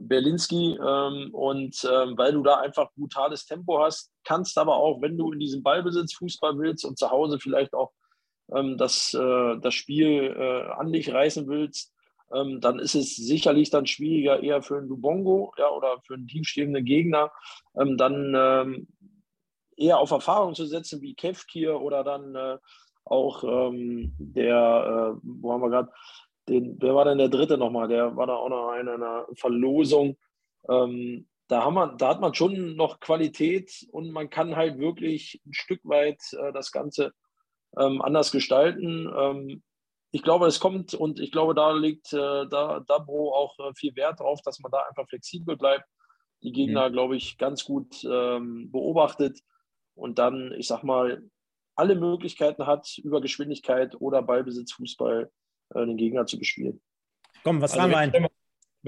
[0.08, 0.78] Berlinski.
[0.78, 5.32] Ähm, und ähm, weil du da einfach brutales Tempo hast, kannst aber auch, wenn du
[5.32, 7.91] in diesem Ballbesitz Fußball willst und zu Hause vielleicht auch
[8.54, 11.93] ähm, das, äh, das Spiel äh, an dich reißen willst,
[12.32, 16.28] ähm, dann ist es sicherlich dann schwieriger eher für einen Lubongo ja, oder für einen
[16.28, 17.32] tiefstehenden Gegner,
[17.76, 18.88] ähm, dann ähm,
[19.76, 22.58] eher auf Erfahrung zu setzen wie Kevkir oder dann äh,
[23.06, 23.43] auch
[24.20, 25.91] der, äh, wo haben wir gerade,
[26.50, 27.88] den, wer war denn der dritte nochmal?
[27.88, 30.18] Der war da auch noch in einer Verlosung.
[30.68, 35.41] Ähm, da, haben wir, da hat man schon noch Qualität und man kann halt wirklich
[35.45, 37.14] ein Stück weit äh, das Ganze
[37.78, 39.12] ähm, anders gestalten.
[39.16, 39.64] Ähm,
[40.12, 43.95] ich glaube, es kommt und ich glaube, da liegt äh, da Dabro auch äh, viel
[43.95, 45.86] Wert drauf, dass man da einfach flexibel bleibt,
[46.41, 46.93] die Gegner, mhm.
[46.93, 49.39] glaube ich, ganz gut ähm, beobachtet
[49.93, 51.24] und dann, ich sag mal,
[51.76, 55.32] alle Möglichkeiten hat über Geschwindigkeit oder Ballbesitz, Fußball
[55.74, 56.82] äh, den Gegner zu bespielen.
[57.43, 58.28] Komm, was also haben wir ein?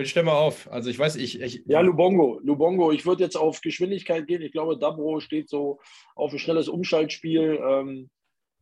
[0.04, 0.72] Stell mal auf.
[0.72, 1.42] Also ich weiß, ich.
[1.42, 2.40] ich ja, Lubongo.
[2.44, 2.92] Lubongo.
[2.92, 4.42] Ich würde jetzt auf Geschwindigkeit gehen.
[4.42, 5.80] Ich glaube, Dabro steht so
[6.16, 7.60] auf ein schnelles Umschaltspiel.
[7.62, 8.10] Ähm,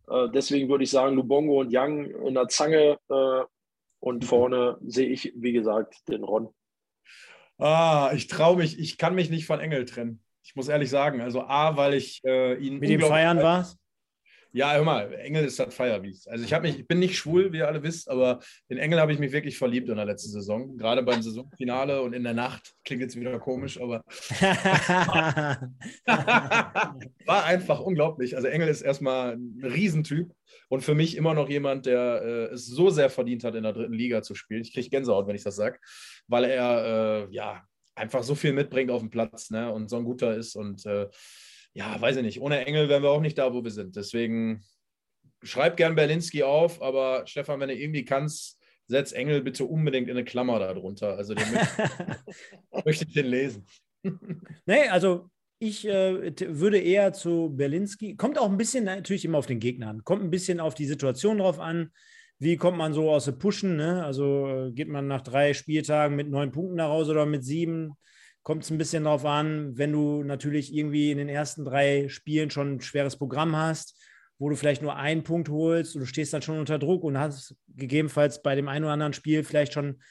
[0.09, 2.97] äh, deswegen würde ich sagen, Lubongo und Young in der Zange.
[3.09, 3.43] Äh,
[4.01, 6.49] und vorne sehe ich, wie gesagt, den Ron.
[7.57, 10.23] Ah, ich traue mich, ich kann mich nicht von Engel trennen.
[10.41, 11.21] Ich muss ehrlich sagen.
[11.21, 12.79] Also A, weil ich äh, ihn.
[12.79, 13.67] Mit dem Feiern war
[14.51, 16.27] ja, hör mal, Engel ist das Firebeast.
[16.29, 19.13] Also ich, mich, ich bin nicht schwul, wie ihr alle wisst, aber in Engel habe
[19.13, 20.75] ich mich wirklich verliebt in der letzten Saison.
[20.77, 22.73] Gerade beim Saisonfinale und in der Nacht.
[22.83, 24.03] Klingt jetzt wieder komisch, aber
[27.25, 28.35] war einfach unglaublich.
[28.35, 30.31] Also Engel ist erstmal ein Riesentyp
[30.69, 33.73] und für mich immer noch jemand, der äh, es so sehr verdient hat, in der
[33.73, 34.61] dritten Liga zu spielen.
[34.61, 35.79] Ich kriege Gänsehaut, wenn ich das sage,
[36.27, 37.63] weil er äh, ja
[37.95, 39.71] einfach so viel mitbringt auf dem Platz ne?
[39.71, 41.07] und so ein guter ist und äh,
[41.73, 43.95] ja, weiß ich nicht, ohne Engel wären wir auch nicht da, wo wir sind.
[43.95, 44.63] Deswegen
[45.43, 50.17] schreib gern Berlinski auf, aber Stefan, wenn du irgendwie kannst, setz Engel bitte unbedingt in
[50.17, 51.15] eine Klammer darunter.
[51.15, 52.21] Also den möchte,
[52.85, 53.65] möchte ich den lesen.
[54.65, 59.45] nee, also ich äh, würde eher zu Berlinski, kommt auch ein bisschen natürlich immer auf
[59.45, 61.91] den Gegner an, kommt ein bisschen auf die Situation drauf an.
[62.41, 63.75] Wie kommt man so aus dem Pushen?
[63.75, 64.03] Ne?
[64.03, 67.95] Also äh, geht man nach drei Spieltagen mit neun Punkten nach Hause oder mit sieben?
[68.49, 72.49] Kommt es ein bisschen darauf an, wenn du natürlich irgendwie in den ersten drei Spielen
[72.49, 73.95] schon ein schweres Programm hast,
[74.39, 77.19] wo du vielleicht nur einen Punkt holst und du stehst dann schon unter Druck und
[77.19, 80.01] hast gegebenenfalls bei dem einen oder anderen Spiel vielleicht schon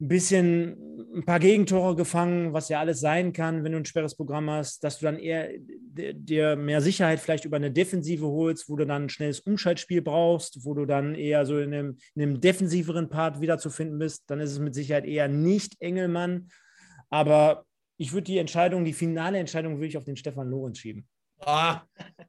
[0.00, 0.76] ein bisschen
[1.14, 4.82] ein paar Gegentore gefangen, was ja alles sein kann, wenn du ein schweres Programm hast,
[4.82, 9.04] dass du dann eher dir mehr Sicherheit vielleicht über eine Defensive holst, wo du dann
[9.04, 13.40] ein schnelles Umschaltspiel brauchst, wo du dann eher so in einem, in einem defensiveren Part
[13.40, 16.48] wiederzufinden bist, dann ist es mit Sicherheit eher nicht Engelmann,
[17.14, 17.64] aber
[17.96, 21.06] ich würde die Entscheidung, die finale Entscheidung, würde ich auf den Stefan Lorenz schieben.
[21.38, 21.82] Ah,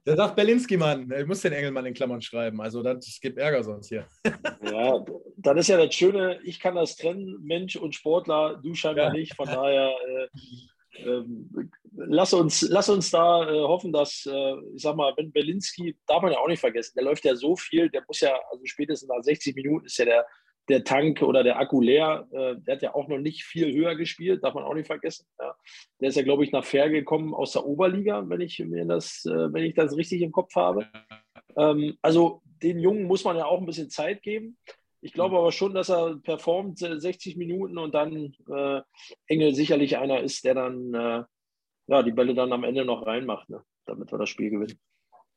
[0.06, 1.12] der sagt Berlinski, Mann.
[1.18, 2.60] Ich muss den Engelmann in Klammern schreiben.
[2.60, 4.06] Also das gibt Ärger sonst hier.
[4.62, 5.04] Ja,
[5.36, 9.12] dann ist ja das Schöne, ich kann das trennen, Mensch und Sportler, du scheinbar ja.
[9.12, 9.34] nicht.
[9.34, 11.24] Von daher äh, äh,
[11.96, 16.22] lass, uns, lass uns da äh, hoffen, dass, äh, ich sag mal, Ben Berlinski, darf
[16.22, 19.08] man ja auch nicht vergessen, der läuft ja so viel, der muss ja, also spätestens
[19.08, 20.26] nach 60 Minuten ist ja der
[20.68, 22.26] der Tank oder der Akku leer.
[22.32, 25.26] Äh, der hat ja auch noch nicht viel höher gespielt, darf man auch nicht vergessen.
[25.38, 25.54] Ja.
[26.00, 29.24] Der ist ja, glaube ich, nach Fair gekommen aus der Oberliga, wenn ich mir das,
[29.26, 30.86] äh, wenn ich das richtig im Kopf habe.
[31.56, 34.56] Ähm, also den Jungen muss man ja auch ein bisschen Zeit geben.
[35.00, 38.80] Ich glaube aber schon, dass er performt 60 Minuten und dann äh,
[39.28, 41.22] Engel sicherlich einer ist, der dann äh,
[41.86, 43.62] ja, die Bälle dann am Ende noch reinmacht, ne?
[43.84, 44.80] damit wir das Spiel gewinnen.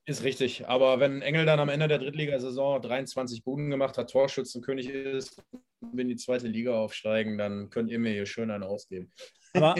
[0.10, 0.68] Ist richtig.
[0.68, 5.40] Aber wenn Engel dann am Ende der Drittligasaison 23 Buden gemacht hat, Torschützenkönig ist,
[5.82, 9.12] wenn die zweite Liga aufsteigen, dann könnt ihr mir hier schön einen ausgeben.
[9.54, 9.76] Aber,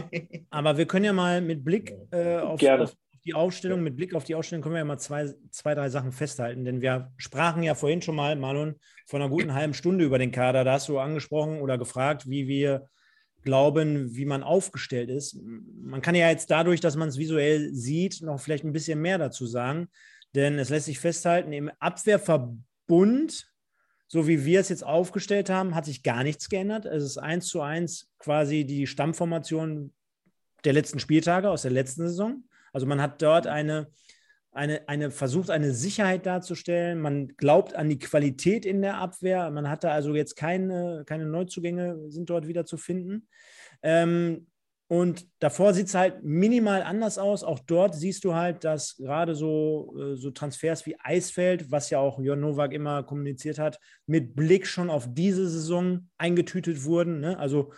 [0.52, 2.94] aber wir können ja mal mit Blick äh, auf, auf,
[3.26, 6.12] die Aufstellung, mit Blick auf die Aufstellung können wir ja mal zwei, zwei, drei Sachen
[6.12, 6.64] festhalten.
[6.64, 8.76] Denn wir sprachen ja vorhin schon mal, Marlon,
[9.08, 10.64] vor einer guten halben Stunde über den Kader.
[10.64, 12.88] Da hast du angesprochen oder gefragt, wie wir
[13.42, 15.40] glauben, wie man aufgestellt ist.
[15.42, 19.18] Man kann ja jetzt dadurch, dass man es visuell sieht, noch vielleicht ein bisschen mehr
[19.18, 19.88] dazu sagen.
[20.36, 23.48] Denn es lässt sich festhalten, im Abwehrverbund,
[24.08, 26.86] so wie wir es jetzt aufgestellt haben, hat sich gar nichts geändert.
[26.86, 29.94] Es ist eins zu eins quasi die Stammformation
[30.64, 32.44] der letzten Spieltage aus der letzten Saison.
[32.74, 33.88] Also man hat dort eine,
[34.52, 37.00] eine, eine versucht, eine Sicherheit darzustellen.
[37.00, 39.50] Man glaubt an die Qualität in der Abwehr.
[39.52, 43.28] Man hatte also jetzt keine, keine Neuzugänge, sind dort wieder zu finden.
[43.82, 44.48] Ähm,
[44.92, 47.44] und davor sieht es halt minimal anders aus.
[47.44, 52.00] Auch dort siehst du halt, dass gerade so, äh, so Transfers wie Eisfeld, was ja
[52.00, 57.20] auch Jon Nowak immer kommuniziert hat, mit Blick schon auf diese Saison eingetütet wurden.
[57.20, 57.38] Ne?
[57.38, 57.72] Also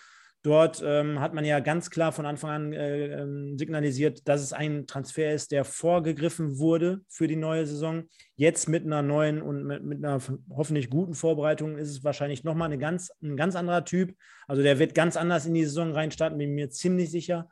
[0.43, 4.53] Dort ähm, hat man ja ganz klar von Anfang an äh, ähm, signalisiert, dass es
[4.53, 8.05] ein Transfer ist, der vorgegriffen wurde für die neue Saison.
[8.35, 10.19] Jetzt mit einer neuen und mit, mit einer
[10.49, 14.15] hoffentlich guten Vorbereitung ist es wahrscheinlich nochmal eine ganz, ein ganz anderer Typ.
[14.47, 17.47] Also der wird ganz anders in die Saison reinstarten, bin mir ziemlich sicher.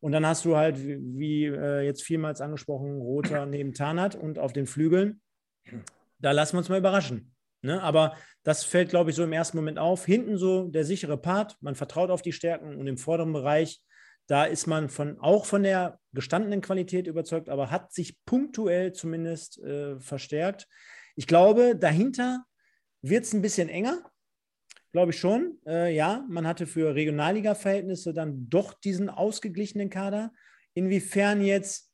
[0.00, 4.38] Und dann hast du halt, wie, wie äh, jetzt vielmals angesprochen, Roter neben Tarnat und
[4.38, 5.20] auf den Flügeln.
[6.20, 7.34] Da lassen wir uns mal überraschen.
[7.62, 7.82] Ne?
[7.82, 10.06] Aber das fällt, glaube ich, so im ersten Moment auf.
[10.06, 13.80] Hinten so der sichere Part, man vertraut auf die Stärken und im vorderen Bereich,
[14.26, 19.58] da ist man von, auch von der gestandenen Qualität überzeugt, aber hat sich punktuell zumindest
[19.58, 20.68] äh, verstärkt.
[21.16, 22.44] Ich glaube, dahinter
[23.02, 24.10] wird es ein bisschen enger.
[24.92, 25.58] Glaube ich schon.
[25.66, 30.32] Äh, ja, man hatte für Regionalliga-Verhältnisse dann doch diesen ausgeglichenen Kader.
[30.74, 31.89] Inwiefern jetzt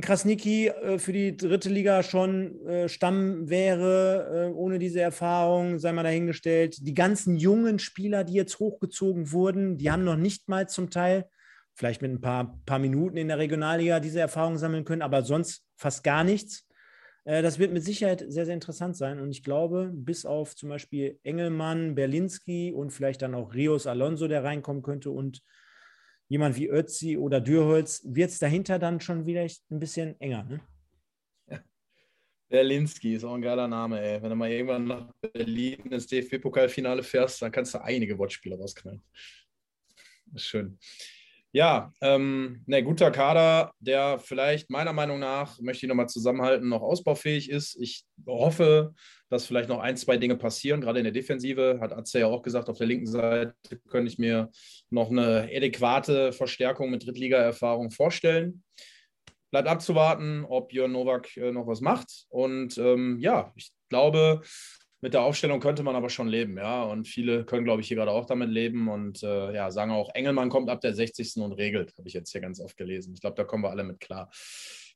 [0.00, 5.92] Krasniki äh, für die dritte Liga schon äh, Stamm wäre, äh, ohne diese Erfahrung, sei
[5.92, 6.86] mal dahingestellt.
[6.86, 11.26] Die ganzen jungen Spieler, die jetzt hochgezogen wurden, die haben noch nicht mal zum Teil,
[11.74, 15.64] vielleicht mit ein paar, paar Minuten in der Regionalliga, diese Erfahrung sammeln können, aber sonst
[15.76, 16.66] fast gar nichts.
[17.24, 19.20] Äh, das wird mit Sicherheit sehr, sehr interessant sein.
[19.20, 24.28] Und ich glaube, bis auf zum Beispiel Engelmann, Berlinski und vielleicht dann auch Rios Alonso,
[24.28, 25.42] der reinkommen könnte und
[26.30, 30.44] jemand wie Ötzi oder Dürholz, wird es dahinter dann schon wieder ein bisschen enger.
[30.44, 30.60] Ne?
[32.48, 34.22] Berlinski ist auch ein geiler Name, ey.
[34.22, 39.02] Wenn du mal irgendwann nach Berlin ins DFB-Pokalfinale fährst, dann kannst du einige Wortspiele rausknallen.
[40.34, 40.78] Ist schön.
[41.52, 46.82] Ja, ähm, ne, guter Kader, der vielleicht meiner Meinung nach, möchte ich nochmal zusammenhalten, noch
[46.82, 47.76] ausbaufähig ist.
[47.80, 48.94] Ich hoffe,
[49.30, 51.78] dass vielleicht noch ein, zwei Dinge passieren, gerade in der Defensive.
[51.80, 53.54] Hat Atze ja auch gesagt, auf der linken Seite
[53.88, 54.48] könnte ich mir
[54.90, 58.62] noch eine adäquate Verstärkung mit Drittliga-Erfahrung vorstellen.
[59.50, 62.26] Bleibt abzuwarten, ob Jörn Nowak äh, noch was macht.
[62.28, 64.42] Und ähm, ja, ich glaube,
[65.02, 66.82] mit der Aufstellung könnte man aber schon leben, ja.
[66.82, 70.14] Und viele können, glaube ich, hier gerade auch damit leben und äh, ja, sagen auch,
[70.14, 71.36] Engelmann kommt ab der 60.
[71.36, 73.14] und regelt, habe ich jetzt hier ganz oft gelesen.
[73.14, 74.30] Ich glaube, da kommen wir alle mit klar.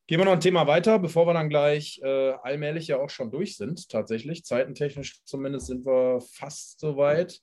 [0.06, 3.30] Gehen wir noch ein Thema weiter, bevor wir dann gleich äh, allmählich ja auch schon
[3.30, 4.44] durch sind, tatsächlich.
[4.44, 7.40] Zeitentechnisch zumindest sind wir fast soweit.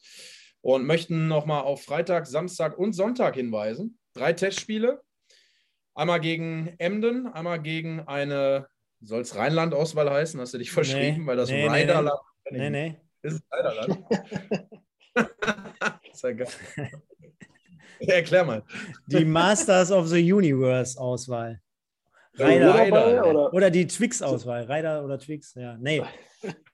[0.63, 3.97] Und möchten nochmal auf Freitag, Samstag und Sonntag hinweisen.
[4.13, 5.01] Drei Testspiele.
[5.95, 8.67] Einmal gegen Emden, einmal gegen eine,
[9.01, 10.39] soll es Rheinland-Auswahl heißen?
[10.39, 12.19] Hast du dich verschrieben, nee, weil das nee, Rheiderland
[12.49, 12.97] Nee, nee.
[13.21, 14.05] Das ist leider dann.
[16.11, 16.47] ist ja geil.
[17.99, 18.63] erklär mal.
[19.07, 21.61] Die Masters of the Universe Auswahl.
[22.37, 23.53] Rider, Rider oder?
[23.53, 23.69] oder?
[23.69, 24.63] die Twix-Auswahl.
[24.63, 25.77] Rider oder Twix, ja.
[25.77, 26.01] Nee.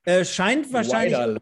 [0.06, 1.42] Äh, scheint wahrscheinlich Rider.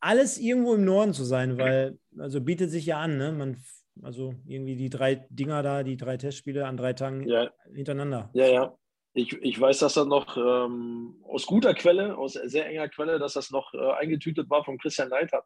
[0.00, 3.32] alles irgendwo im Norden zu sein, weil, also bietet sich ja an, ne?
[3.32, 3.58] Man,
[4.02, 7.50] also irgendwie die drei Dinger da, die drei Testspiele an drei Tagen ja.
[7.74, 8.30] hintereinander.
[8.32, 8.77] Ja, ja.
[9.18, 13.32] Ich, ich weiß, dass das noch ähm, aus guter Quelle, aus sehr enger Quelle, dass
[13.32, 15.44] das noch äh, eingetütet war von Christian Neidhardt,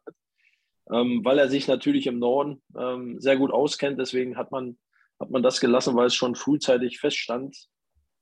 [0.91, 3.99] ähm, weil er sich natürlich im Norden ähm, sehr gut auskennt.
[3.99, 4.77] Deswegen hat man,
[5.19, 7.67] hat man das gelassen, weil es schon frühzeitig feststand.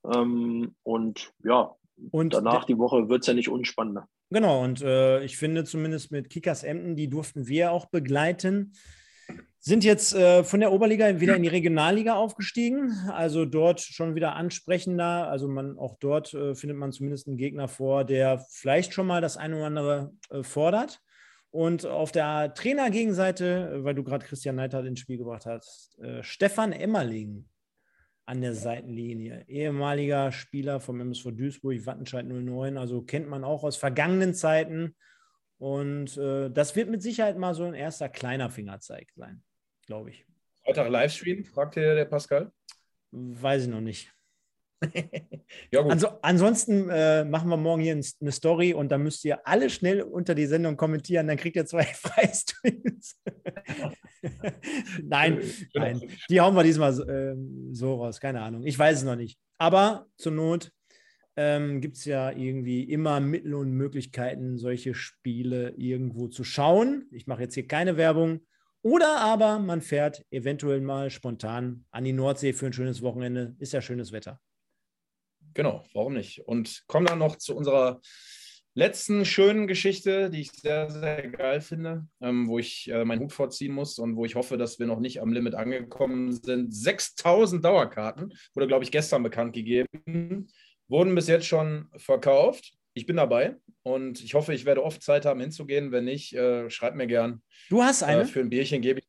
[0.06, 1.76] Ähm, und ja,
[2.12, 4.08] und danach die Woche wird es ja nicht unspannender.
[4.30, 8.72] Genau, und äh, ich finde zumindest mit Kickers Emden, die durften wir auch begleiten
[9.64, 14.36] sind jetzt äh, von der Oberliga wieder in die Regionalliga aufgestiegen, also dort schon wieder
[14.36, 15.28] ansprechender.
[15.28, 19.22] Also man auch dort äh, findet man zumindest einen Gegner vor, der vielleicht schon mal
[19.22, 20.99] das eine oder andere äh, fordert.
[21.51, 26.72] Und auf der Trainergegenseite, weil du gerade Christian Neidhardt ins Spiel gebracht hast, äh, Stefan
[26.72, 27.45] Emmerling
[28.26, 29.45] an der Seitenlinie.
[29.47, 34.95] Ehemaliger Spieler vom MSV Duisburg, Wattenscheid 09, also kennt man auch aus vergangenen Zeiten.
[35.59, 39.43] Und äh, das wird mit Sicherheit mal so ein erster kleiner Fingerzeig sein,
[39.86, 40.26] glaube ich.
[40.64, 42.52] Freitag Livestream, fragte der Pascal.
[43.12, 44.12] Weiß ich noch nicht.
[45.72, 45.92] ja, gut.
[45.92, 50.02] Also, ansonsten äh, machen wir morgen hier eine Story und dann müsst ihr alle schnell
[50.02, 53.22] unter die Sendung kommentieren, dann kriegt ihr zwei Freistreams.
[55.04, 55.42] nein,
[55.74, 57.36] nein, die hauen wir diesmal äh,
[57.74, 58.64] so raus, keine Ahnung.
[58.66, 59.40] Ich weiß es noch nicht.
[59.58, 60.72] Aber zur Not
[61.36, 67.06] ähm, gibt es ja irgendwie immer Mittel und Möglichkeiten, solche Spiele irgendwo zu schauen.
[67.12, 68.42] Ich mache jetzt hier keine Werbung.
[68.84, 73.56] Oder aber man fährt eventuell mal spontan an die Nordsee für ein schönes Wochenende.
[73.60, 74.40] Ist ja schönes Wetter.
[75.54, 76.48] Genau, warum nicht?
[76.48, 78.02] Und kommen dann noch zu unserer
[78.74, 83.34] letzten schönen Geschichte, die ich sehr, sehr geil finde, ähm, wo ich äh, meinen Hut
[83.34, 86.74] vorziehen muss und wo ich hoffe, dass wir noch nicht am Limit angekommen sind.
[86.74, 90.48] 6000 Dauerkarten wurde, glaube ich, gestern bekannt gegeben,
[90.88, 92.74] wurden bis jetzt schon verkauft.
[92.94, 95.92] Ich bin dabei und ich hoffe, ich werde oft Zeit haben, hinzugehen.
[95.92, 97.42] Wenn nicht, äh, schreibt mir gern.
[97.70, 98.24] Du hast eine?
[98.24, 99.08] Äh, für ein Bierchen gebe ich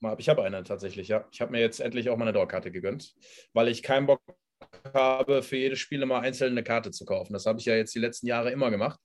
[0.00, 0.20] mal ab.
[0.20, 1.26] Ich habe eine tatsächlich, ja.
[1.32, 3.14] Ich habe mir jetzt endlich auch meine Dauerkarte gegönnt,
[3.52, 4.20] weil ich keinen Bock
[4.94, 7.32] habe, für jedes Spiel immer einzeln eine Karte zu kaufen.
[7.32, 8.98] Das habe ich ja jetzt die letzten Jahre immer gemacht,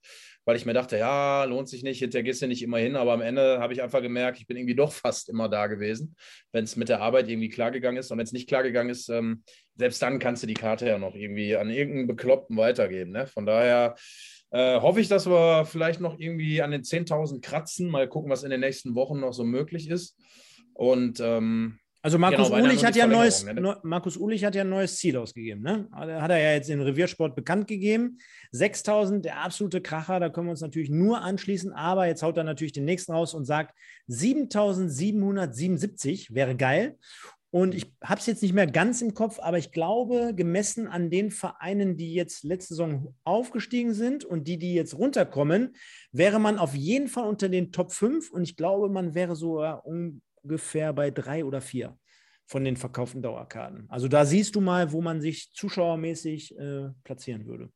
[0.44, 3.12] weil ich mir dachte, ja, lohnt sich nicht, hinterher gehst du nicht immer hin, aber
[3.12, 6.16] am Ende habe ich einfach gemerkt, ich bin irgendwie doch fast immer da gewesen,
[6.52, 9.42] wenn es mit der Arbeit irgendwie klargegangen ist und wenn es nicht klargegangen ist, ähm,
[9.76, 13.12] selbst dann kannst du die Karte ja noch irgendwie an irgendeinen Bekloppten weitergeben.
[13.12, 13.26] Ne?
[13.26, 13.94] Von daher
[14.50, 18.42] äh, hoffe ich, dass wir vielleicht noch irgendwie an den 10.000 kratzen, mal gucken, was
[18.42, 20.16] in den nächsten Wochen noch so möglich ist.
[20.72, 24.62] Und ähm, Also Markus Genau, Ulich hat ja ein neues, neu, Markus Ulich hat ja
[24.62, 25.86] ein neues Ziel ausgegeben, ne?
[25.92, 28.16] Hat er ja jetzt im Reviersport bekannt gegeben.
[28.52, 32.44] 6000, der absolute Kracher, da können wir uns natürlich nur anschließen, aber jetzt haut er
[32.44, 33.74] natürlich den nächsten raus und sagt
[34.06, 36.96] 7777 wäre geil.
[37.50, 41.10] Und ich habe es jetzt nicht mehr ganz im Kopf, aber ich glaube, gemessen an
[41.10, 45.76] den Vereinen, die jetzt letzte Saison aufgestiegen sind und die, die jetzt runterkommen,
[46.10, 49.62] wäre man auf jeden Fall unter den Top 5 und ich glaube, man wäre so
[49.62, 49.74] ja,
[50.42, 51.98] ungefähr bei drei oder vier
[52.46, 53.86] von den verkauften Dauerkarten.
[53.90, 57.70] Also da siehst du mal, wo man sich zuschauermäßig äh, platzieren würde.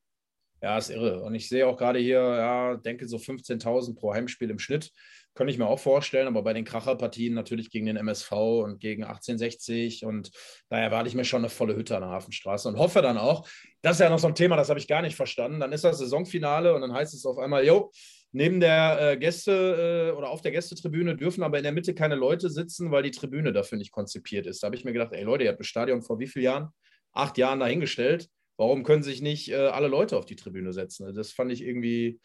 [0.62, 1.22] Ja, ist irre.
[1.22, 4.92] Und ich sehe auch gerade hier, ja, denke so 15.000 pro Heimspiel im Schnitt.
[5.34, 9.02] Könnte ich mir auch vorstellen, aber bei den Kracherpartien natürlich gegen den MSV und gegen
[9.02, 10.30] 1860 und
[10.68, 13.48] da erwarte ich mir schon eine volle Hütte an der Hafenstraße und hoffe dann auch,
[13.80, 15.58] das ist ja noch so ein Thema, das habe ich gar nicht verstanden.
[15.58, 17.90] Dann ist das Saisonfinale und dann heißt es auf einmal, jo,
[18.32, 22.14] neben der äh, Gäste äh, oder auf der Gästetribüne dürfen aber in der Mitte keine
[22.14, 24.62] Leute sitzen, weil die Tribüne dafür nicht konzipiert ist.
[24.62, 26.68] Da habe ich mir gedacht, ey Leute, ihr habt das Stadion vor wie vielen Jahren?
[27.12, 28.28] Acht Jahren dahingestellt.
[28.56, 31.14] Warum können sich nicht äh, alle Leute auf die Tribüne setzen?
[31.14, 32.20] Das fand ich irgendwie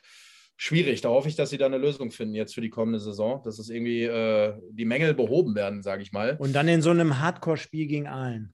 [0.55, 1.01] schwierig.
[1.01, 3.59] Da hoffe ich, dass sie da eine Lösung finden jetzt für die kommende Saison, dass
[3.59, 6.35] es irgendwie äh, die Mängel behoben werden, sage ich mal.
[6.39, 8.53] Und dann in so einem Hardcore-Spiel gegen Aalen.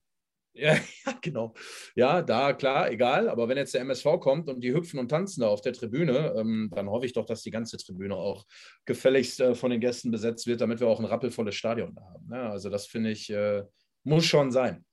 [0.54, 0.74] Ja,
[1.06, 1.54] ja, genau.
[1.96, 3.30] Ja, da klar, egal.
[3.30, 6.34] Aber wenn jetzt der MSV kommt und die hüpfen und tanzen da auf der Tribüne,
[6.38, 8.46] ähm, dann hoffe ich doch, dass die ganze Tribüne auch
[8.86, 12.28] gefälligst äh, von den Gästen besetzt wird, damit wir auch ein rappelvolles Stadion da haben.
[12.28, 12.42] Ne?
[12.42, 13.64] Also das finde ich, äh,
[14.04, 14.86] muss schon sein.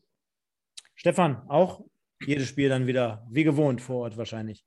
[0.95, 1.85] Stefan, auch
[2.27, 4.65] jedes Spiel dann wieder wie gewohnt vor Ort wahrscheinlich.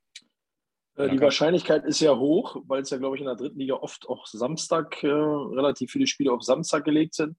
[0.96, 3.74] Äh, Die Wahrscheinlichkeit ist ja hoch, weil es ja, glaube ich, in der dritten Liga
[3.74, 7.36] oft auch Samstag, äh, relativ viele Spiele auf Samstag gelegt sind.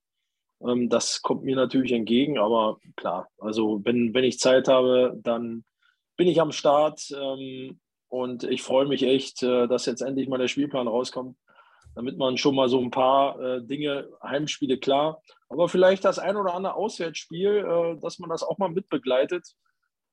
[0.62, 5.64] Ähm, das kommt mir natürlich entgegen, aber klar, also wenn, wenn ich Zeit habe, dann
[6.18, 10.38] bin ich am Start ähm, und ich freue mich echt, äh, dass jetzt endlich mal
[10.38, 11.38] der Spielplan rauskommt,
[11.96, 16.38] damit man schon mal so ein paar äh, Dinge, Heimspiele klar, aber vielleicht das ein
[16.38, 19.56] oder andere Auswärtsspiel, äh, dass man das auch mal mitbegleitet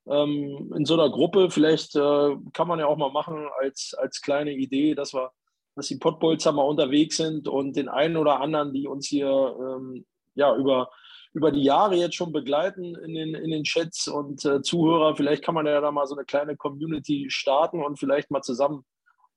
[0.07, 1.49] ähm, in so einer Gruppe.
[1.49, 5.31] Vielleicht äh, kann man ja auch mal machen als, als kleine Idee, dass wir,
[5.75, 10.05] dass die Pottbolzer mal unterwegs sind und den einen oder anderen, die uns hier ähm,
[10.35, 10.89] ja über,
[11.33, 15.43] über die Jahre jetzt schon begleiten in den, in den Chats und äh, Zuhörer, vielleicht
[15.43, 18.85] kann man ja da mal so eine kleine Community starten und vielleicht mal zusammen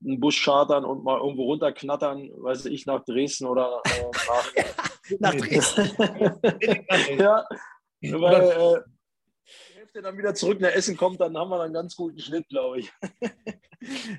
[0.05, 5.91] einen Bus chartern und mal irgendwo runterknattern, weiß ich, nach Dresden oder äh, Nach Dresden.
[7.19, 7.45] nach.
[8.03, 8.96] ja, weil äh,
[9.97, 12.81] Hälfte dann wieder zurück nach Essen kommt, dann haben wir einen ganz guten Schnitt, glaube
[12.81, 12.93] ich.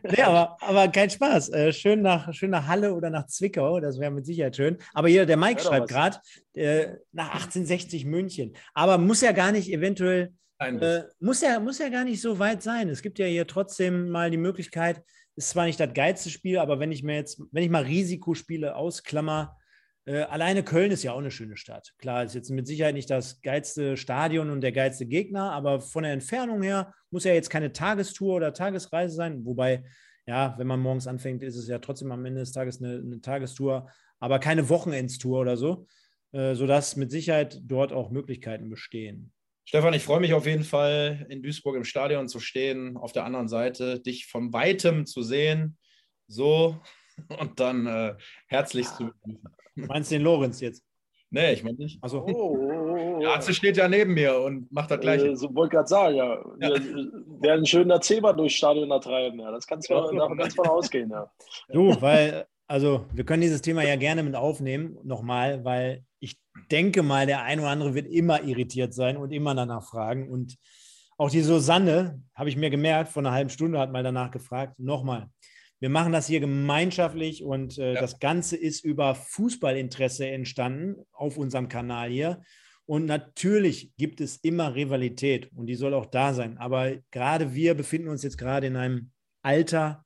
[0.03, 1.49] Nee, aber, aber kein Spaß.
[1.49, 4.77] Äh, schön, nach, schön nach Halle oder nach Zwickau, das wäre mit Sicherheit schön.
[4.93, 6.19] Aber hier, der Mike schreibt gerade
[6.53, 8.55] äh, nach 1860 München.
[8.75, 12.61] Aber muss ja gar nicht eventuell, äh, muss, ja, muss ja gar nicht so weit
[12.61, 12.87] sein.
[12.87, 15.01] Es gibt ja hier trotzdem mal die Möglichkeit,
[15.35, 18.75] ist zwar nicht das geilste Spiel, aber wenn ich mir jetzt, wenn ich mal Risikospiele
[18.75, 19.56] ausklammer,
[20.07, 21.93] äh, alleine Köln ist ja auch eine schöne Stadt.
[21.97, 26.03] Klar, ist jetzt mit Sicherheit nicht das geilste Stadion und der geilste Gegner, aber von
[26.03, 29.83] der Entfernung her muss ja jetzt keine Tagestour oder Tagesreise sein, wobei
[30.25, 33.21] ja, wenn man morgens anfängt, ist es ja trotzdem am Ende des Tages eine, eine
[33.21, 33.89] Tagestour,
[34.19, 35.87] aber keine Wochenendstour oder so,
[36.31, 39.33] äh, sodass mit Sicherheit dort auch Möglichkeiten bestehen.
[39.65, 43.25] Stefan, ich freue mich auf jeden Fall, in Duisburg im Stadion zu stehen, auf der
[43.25, 45.77] anderen Seite, dich von weitem zu sehen.
[46.27, 46.81] So,
[47.39, 48.15] und dann äh,
[48.47, 49.41] herzlich zu begrüßen.
[49.75, 50.83] Meinst du den Lorenz jetzt?
[51.29, 52.01] Nee, ich meine nicht.
[52.01, 55.27] Also, Oh, oh, oh, Der Arzt steht ja neben mir und macht das Gleiche.
[55.27, 56.41] Äh, so wollte gerade sagen, ja.
[56.57, 57.11] Wir
[57.41, 59.39] werden schön der Zebra durchs Stadion da treiben.
[59.39, 59.51] Ja.
[59.51, 60.09] Das kannst du Ja.
[60.11, 61.09] davon ganz von ausgehen.
[61.09, 61.29] Ja.
[61.69, 66.39] Du, weil, also wir können dieses Thema ja gerne mit aufnehmen, nochmal, weil ich
[66.71, 70.29] denke mal, der ein oder andere wird immer irritiert sein und immer danach fragen.
[70.31, 70.55] Und
[71.17, 74.79] auch die Susanne, habe ich mir gemerkt, vor einer halben Stunde hat mal danach gefragt,
[74.79, 75.29] nochmal.
[75.79, 78.01] Wir machen das hier gemeinschaftlich und äh, Ja.
[78.01, 82.41] das Ganze ist über Fußballinteresse entstanden auf unserem Kanal hier.
[82.85, 86.57] Und natürlich gibt es immer Rivalität und die soll auch da sein.
[86.57, 89.11] Aber gerade wir befinden uns jetzt gerade in einem
[89.41, 90.05] Alter,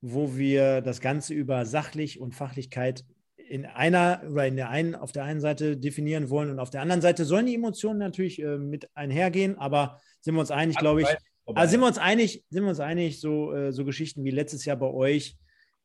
[0.00, 3.04] wo wir das Ganze über sachlich und Fachlichkeit
[3.36, 6.80] in einer oder in der einen auf der einen Seite definieren wollen und auf der
[6.82, 11.02] anderen Seite sollen die Emotionen natürlich äh, mit einhergehen, aber sind wir uns einig, glaube
[11.02, 11.08] ich.
[11.46, 14.64] Also sind wir uns einig, sind wir uns einig, so, äh, so Geschichten wie letztes
[14.64, 15.36] Jahr bei euch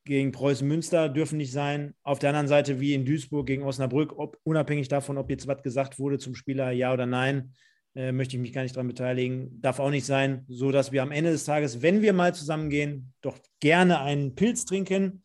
[0.06, 1.94] gegen Preußen Münster dürfen nicht sein.
[2.04, 5.62] Auf der anderen Seite wie in Duisburg gegen Osnabrück, ob, unabhängig davon, ob jetzt was
[5.62, 7.54] gesagt wurde zum Spieler, ja oder nein,
[7.96, 9.62] äh, möchte ich mich gar nicht daran beteiligen.
[9.62, 13.14] Darf auch nicht sein, so dass wir am Ende des Tages, wenn wir mal zusammengehen,
[13.22, 15.24] doch gerne einen Pilz trinken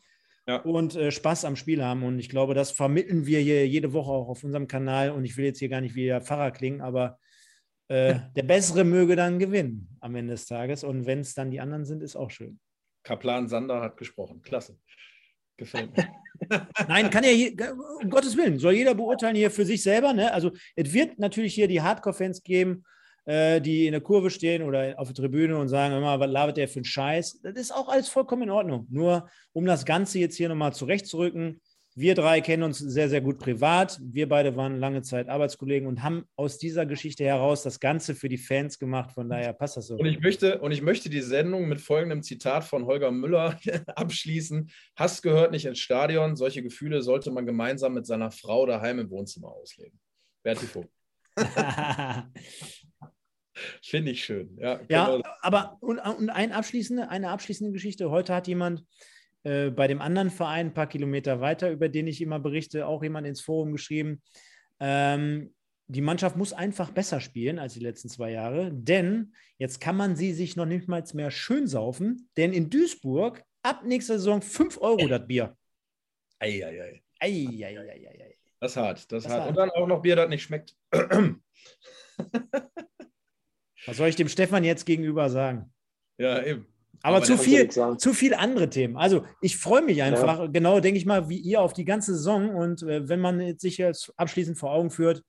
[0.49, 0.57] Ja.
[0.62, 2.03] und äh, Spaß am Spiel haben.
[2.03, 5.11] Und ich glaube, das vermitteln wir hier jede Woche auch auf unserem Kanal.
[5.11, 7.18] Und ich will jetzt hier gar nicht wie der Pfarrer klingen, aber
[7.89, 10.85] äh, der Bessere möge dann gewinnen am Ende des Tages.
[10.85, 12.59] Und wenn es dann die anderen sind, ist auch schön.
[13.03, 14.41] Kaplan Sander hat gesprochen.
[14.43, 14.78] Klasse.
[15.57, 16.09] Gefällt mir.
[16.89, 17.57] Nein, kann ja, je-
[18.03, 20.12] um Gottes Willen, soll jeder beurteilen hier für sich selber.
[20.12, 20.32] Ne?
[20.32, 22.85] Also, es wird natürlich hier die Hardcore-Fans geben,
[23.26, 26.57] äh, die in der Kurve stehen oder auf der Tribüne und sagen immer, was labert
[26.57, 27.41] der für einen Scheiß.
[27.43, 28.87] Das ist auch alles vollkommen in Ordnung.
[28.91, 31.61] Nur, um das Ganze jetzt hier nochmal zurechtzurücken,
[31.97, 34.01] wir drei kennen uns sehr, sehr gut privat.
[34.03, 38.29] Wir beide waren lange Zeit Arbeitskollegen und haben aus dieser Geschichte heraus das Ganze für
[38.29, 39.13] die Fans gemacht.
[39.13, 39.97] Von daher passt das so.
[39.97, 43.61] Und ich möchte, und ich möchte die Sendung mit folgendem Zitat von Holger Müller
[43.95, 44.71] abschließen.
[44.97, 46.35] Hast gehört nicht ins Stadion.
[46.35, 50.01] Solche Gefühle sollte man gemeinsam mit seiner Frau daheim im Wohnzimmer ausleben.
[50.43, 50.91] Berti Vogt.
[53.83, 54.57] Finde ich schön.
[54.61, 55.29] Ja, Ja, genau.
[55.41, 58.11] aber und, und ein abschließende, eine abschließende Geschichte.
[58.11, 58.85] Heute hat jemand
[59.45, 63.03] äh, bei dem anderen Verein ein paar Kilometer weiter, über den ich immer berichte, auch
[63.03, 64.23] jemand ins Forum geschrieben.
[64.81, 65.55] Ähm,
[65.87, 70.17] die Mannschaft muss einfach besser spielen als die letzten zwei Jahre, denn jetzt kann man
[70.17, 74.79] sie sich noch nicht mal mehr schön saufen, denn in Duisburg ab nächster Saison 5
[74.81, 75.57] Euro das Bier.
[76.39, 77.03] Ei, ei, ei.
[77.21, 78.37] Ei.
[78.61, 79.13] Das ist hart.
[79.13, 79.41] Das, Das hart.
[79.41, 79.51] hart.
[79.51, 80.75] Und dann auch noch Bier, das nicht schmeckt.
[83.87, 85.71] Was soll ich dem Stefan jetzt gegenüber sagen?
[86.19, 86.67] ja, eben.
[87.05, 88.97] Aber, Aber zu viel, zu viel andere Themen.
[88.97, 92.49] Also ich freue mich einfach, genau, denke ich mal, wie ihr auf die ganze Saison.
[92.55, 95.23] Und äh, wenn man sich jetzt abschließend vor Augen führt,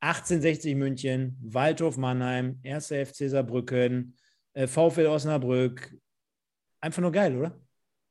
[0.00, 2.88] 1860 München, Waldhof Mannheim, 1.
[2.88, 4.16] FC Saarbrücken,
[4.54, 5.96] äh, VfL Osnabrück.
[6.80, 7.56] Einfach nur geil, oder?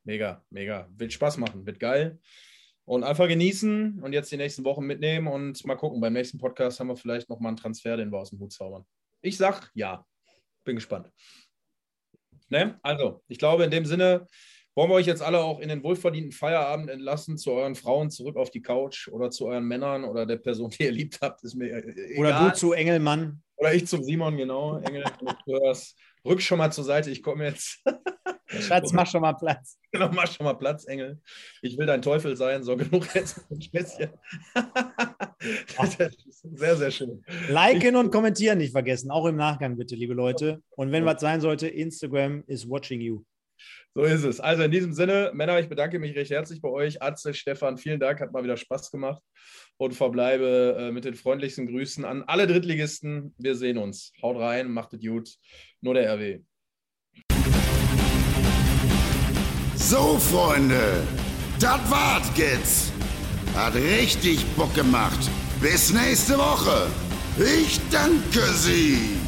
[0.06, 0.88] Mega, mega.
[0.96, 2.18] Wird Spaß machen, wird geil.
[2.86, 6.00] Und einfach genießen und jetzt die nächsten Wochen mitnehmen und mal gucken.
[6.00, 8.86] Beim nächsten Podcast haben wir vielleicht nochmal einen Transfer, den wir aus dem Hut zaubern.
[9.22, 10.06] Ich sag ja.
[10.64, 11.12] Bin gespannt.
[12.50, 12.80] Ne?
[12.84, 14.28] Also, ich glaube, in dem Sinne
[14.76, 18.36] wollen wir euch jetzt alle auch in den wohlverdienten Feierabend entlassen, zu euren Frauen zurück
[18.36, 21.44] auf die Couch oder zu euren Männern oder der Person, die ihr liebt habt.
[21.44, 22.50] Ist mir äh, Oder egal.
[22.50, 23.42] du zu Engelmann.
[23.56, 24.78] Oder ich zum Simon, genau.
[24.80, 25.98] Engel, du hörst.
[26.26, 27.84] Rück schon mal zur Seite, ich komme jetzt.
[28.48, 29.80] Schatz, mach schon mal Platz.
[29.92, 31.22] Genau, mach schon mal Platz, Engel.
[31.62, 34.10] Ich will dein Teufel sein, so genug jetzt dem Späßchen.
[36.54, 37.24] sehr, sehr schön.
[37.48, 40.62] Liken und kommentieren nicht vergessen, auch im Nachgang bitte, liebe Leute.
[40.72, 43.24] Und wenn was sein sollte, Instagram is watching you.
[43.98, 44.42] So ist es.
[44.42, 47.02] Also in diesem Sinne, Männer, ich bedanke mich recht herzlich bei euch.
[47.02, 49.22] Atze, Stefan, vielen Dank, hat mal wieder Spaß gemacht.
[49.78, 53.34] Und verbleibe äh, mit den freundlichsten Grüßen an alle Drittligisten.
[53.38, 54.12] Wir sehen uns.
[54.22, 55.30] Haut rein, macht es gut.
[55.80, 56.42] Nur der RW.
[59.76, 61.04] So, Freunde,
[61.62, 62.92] das war's jetzt.
[63.54, 65.30] Hat richtig Bock gemacht.
[65.62, 66.88] Bis nächste Woche.
[67.38, 69.25] Ich danke Sie.